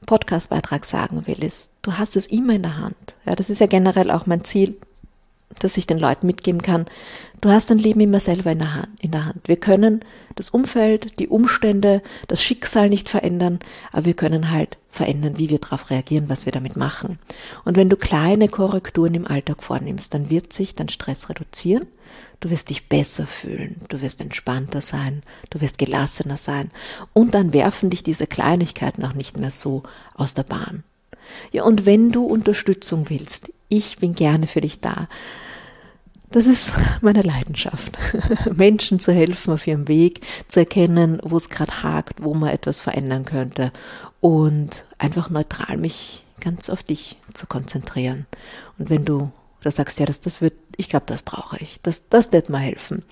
Podcastbeitrag 0.06 0.86
sagen 0.86 1.28
will, 1.28 1.44
ist, 1.44 1.69
du 1.82 1.98
hast 1.98 2.16
es 2.16 2.28
immer 2.28 2.54
in 2.54 2.64
der 2.64 2.78
Hand. 2.78 3.16
Ja, 3.26 3.36
das 3.36 3.50
ist 3.50 3.62
ja 3.62 3.68
generell 3.68 4.12
auch 4.12 4.26
mein 4.26 4.44
Ziel, 4.44 4.78
das 5.60 5.78
ich 5.78 5.88
den 5.88 6.00
Leuten 6.00 6.28
mitgeben 6.28 6.62
kann, 6.62 6.86
du 7.42 7.50
hast 7.50 7.70
dein 7.70 7.80
Leben 7.80 8.00
immer 8.00 8.20
selber 8.20 8.52
in 8.52 8.60
der, 8.60 8.76
Hand, 8.76 8.90
in 9.02 9.12
der 9.12 9.26
Hand. 9.26 9.48
Wir 9.48 9.58
können 9.58 10.02
das 10.36 10.50
Umfeld, 10.50 11.20
die 11.20 11.28
Umstände, 11.28 12.02
das 12.28 12.44
Schicksal 12.44 12.90
nicht 12.90 13.10
verändern, 13.10 13.60
aber 13.92 14.06
wir 14.06 14.14
können 14.14 14.52
halt 14.52 14.78
verändern, 14.90 15.38
wie 15.38 15.50
wir 15.50 15.60
darauf 15.60 15.90
reagieren, 15.90 16.30
was 16.30 16.46
wir 16.46 16.52
damit 16.54 16.76
machen. 16.76 17.20
Und 17.66 17.78
wenn 17.78 17.90
du 17.90 17.98
kleine 17.98 18.48
Korrekturen 18.48 19.16
im 19.16 19.28
Alltag 19.28 19.64
vornimmst, 19.64 20.14
dann 20.14 20.30
wird 20.30 20.54
sich 20.54 20.76
dein 20.76 20.90
Stress 20.90 21.30
reduzieren, 21.30 21.88
du 22.40 22.50
wirst 22.50 22.70
dich 22.70 22.88
besser 22.88 23.28
fühlen, 23.28 23.82
du 23.90 24.02
wirst 24.02 24.22
entspannter 24.22 24.82
sein, 24.82 25.24
du 25.50 25.62
wirst 25.62 25.78
gelassener 25.78 26.38
sein 26.38 26.70
und 27.14 27.34
dann 27.34 27.54
werfen 27.54 27.90
dich 27.90 28.04
diese 28.04 28.28
Kleinigkeiten 28.28 29.04
auch 29.04 29.14
nicht 29.14 29.38
mehr 29.38 29.52
so 29.52 29.84
aus 30.16 30.34
der 30.34 30.44
Bahn. 30.44 30.84
Ja, 31.52 31.64
und 31.64 31.86
wenn 31.86 32.12
du 32.12 32.26
Unterstützung 32.26 33.10
willst, 33.10 33.52
ich 33.70 33.98
bin 33.98 34.16
gerne 34.16 34.48
für 34.48 34.62
dich 34.62 34.80
da. 34.80 35.08
Das 36.32 36.46
ist 36.46 36.76
meine 37.02 37.24
Leidenschaft, 37.24 37.98
Menschen 38.54 39.00
zu 39.00 39.12
helfen 39.12 39.54
auf 39.54 39.66
ihrem 39.66 39.88
Weg, 39.88 40.22
zu 40.48 40.60
erkennen, 40.60 41.20
wo 41.24 41.38
es 41.38 41.50
gerade 41.50 41.82
hakt, 41.82 42.22
wo 42.24 42.36
man 42.36 42.50
etwas 42.50 42.82
verändern 42.82 43.26
könnte 43.26 43.72
und 44.22 44.86
einfach 45.00 45.32
neutral 45.32 45.78
mich 45.78 46.24
ganz 46.40 46.70
auf 46.70 46.84
dich 46.84 47.18
zu 47.34 47.48
konzentrieren. 47.48 48.28
Und 48.78 48.92
wenn 48.92 49.06
du 49.06 49.32
oder 49.62 49.72
sagst, 49.72 50.00
ja, 50.00 50.06
das, 50.06 50.22
das 50.22 50.42
wird, 50.42 50.54
ich 50.78 50.90
glaube, 50.90 51.06
das 51.08 51.22
brauche 51.22 51.58
ich, 51.58 51.82
das, 51.82 52.08
das 52.10 52.32
wird 52.32 52.50
mir 52.50 52.60
helfen, 52.60 53.04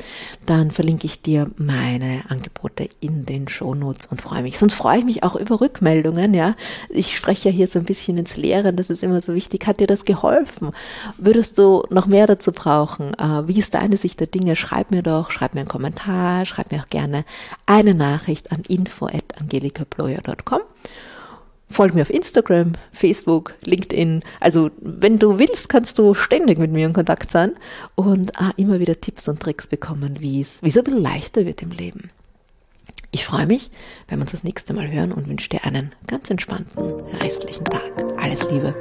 dann 0.46 0.72
verlinke 0.72 1.06
ich 1.06 1.22
dir 1.22 1.52
meine 1.58 2.22
Angebote 2.30 2.90
in 3.00 3.26
den 3.26 3.48
Shownotes 3.48 4.08
und 4.08 4.22
freue 4.22 4.44
mich. 4.44 4.58
Sonst 4.58 4.76
freue 4.76 5.00
ich 5.00 5.06
mich 5.06 5.24
auch 5.24 5.36
über 5.36 5.60
Rückmeldungen, 5.60 6.34
ja. 6.34 6.56
Ich 6.90 7.16
spreche 7.16 7.50
ja 7.50 7.56
hier 7.56 7.68
so 7.68 7.80
ein 7.80 7.86
bisschen 7.86 8.18
ins 8.18 8.38
Leere, 8.38 8.74
das 8.74 8.90
ist 8.90 9.04
immer 9.04 9.20
so 9.22 9.34
wichtig. 9.34 9.68
Hat 9.68 9.80
dir 9.80 9.88
das 9.88 10.06
geholfen? 10.06 10.72
Würdest 11.18 11.58
du 11.58 11.84
noch 11.90 12.08
mehr 12.08 12.28
dazu 12.28 12.52
brauchen? 12.52 13.14
Äh, 13.16 13.48
wie 13.48 13.60
ist 13.60 13.74
deine 13.74 13.98
Sicht 13.98 14.20
der 14.20 14.28
Dinge? 14.28 14.56
Schreib 14.56 14.92
mir 14.92 15.04
doch, 15.04 15.32
schreib 15.32 15.54
mir 15.54 15.62
einen 15.62 15.70
Kommentar, 15.70 16.46
schreib 16.46 16.72
mir 16.72 16.82
auch 16.82 16.90
gerne 16.90 17.26
eine 17.66 17.94
Nachricht 17.94 18.52
an 18.52 18.62
info.angelikaployer.com 18.68 20.62
Folg 21.70 21.94
mir 21.94 22.02
auf 22.02 22.10
Instagram, 22.10 22.74
Facebook, 22.94 23.54
LinkedIn. 23.64 24.24
Also 24.40 24.72
wenn 24.80 25.18
du 25.18 25.38
willst, 25.38 25.70
kannst 25.70 26.00
du 26.00 26.14
ständig 26.14 26.60
mit 26.60 26.72
mir 26.72 26.86
in 26.86 26.94
Kontakt 26.94 27.30
sein 27.30 27.56
und 27.96 28.40
ah, 28.40 28.52
immer 28.56 28.80
wieder 28.80 29.00
Tipps 29.00 29.28
und 29.28 29.42
Tricks 29.42 29.68
bekommen, 29.68 30.18
wie 30.20 30.40
es 30.40 30.64
wie 30.64 30.70
es 30.70 30.78
ein 30.78 30.84
bisschen 30.84 31.02
leichter 31.02 31.46
wird 31.46 31.62
im 31.62 31.72
Leben. 31.72 32.10
Ich 33.12 33.26
freue 33.26 33.48
mich, 33.48 33.70
wenn 34.08 34.20
wir 34.20 34.24
uns 34.24 34.32
das 34.32 34.44
nächste 34.44 34.74
Mal 34.74 34.92
hören 34.92 35.12
und 35.12 35.28
wünsche 35.28 35.50
dir 35.50 35.64
einen 35.64 35.92
ganz 36.08 36.30
entspannten 36.30 37.02
restlichen 37.22 37.66
Tag. 37.66 37.92
Alles 38.18 38.44
Liebe. 38.50 38.76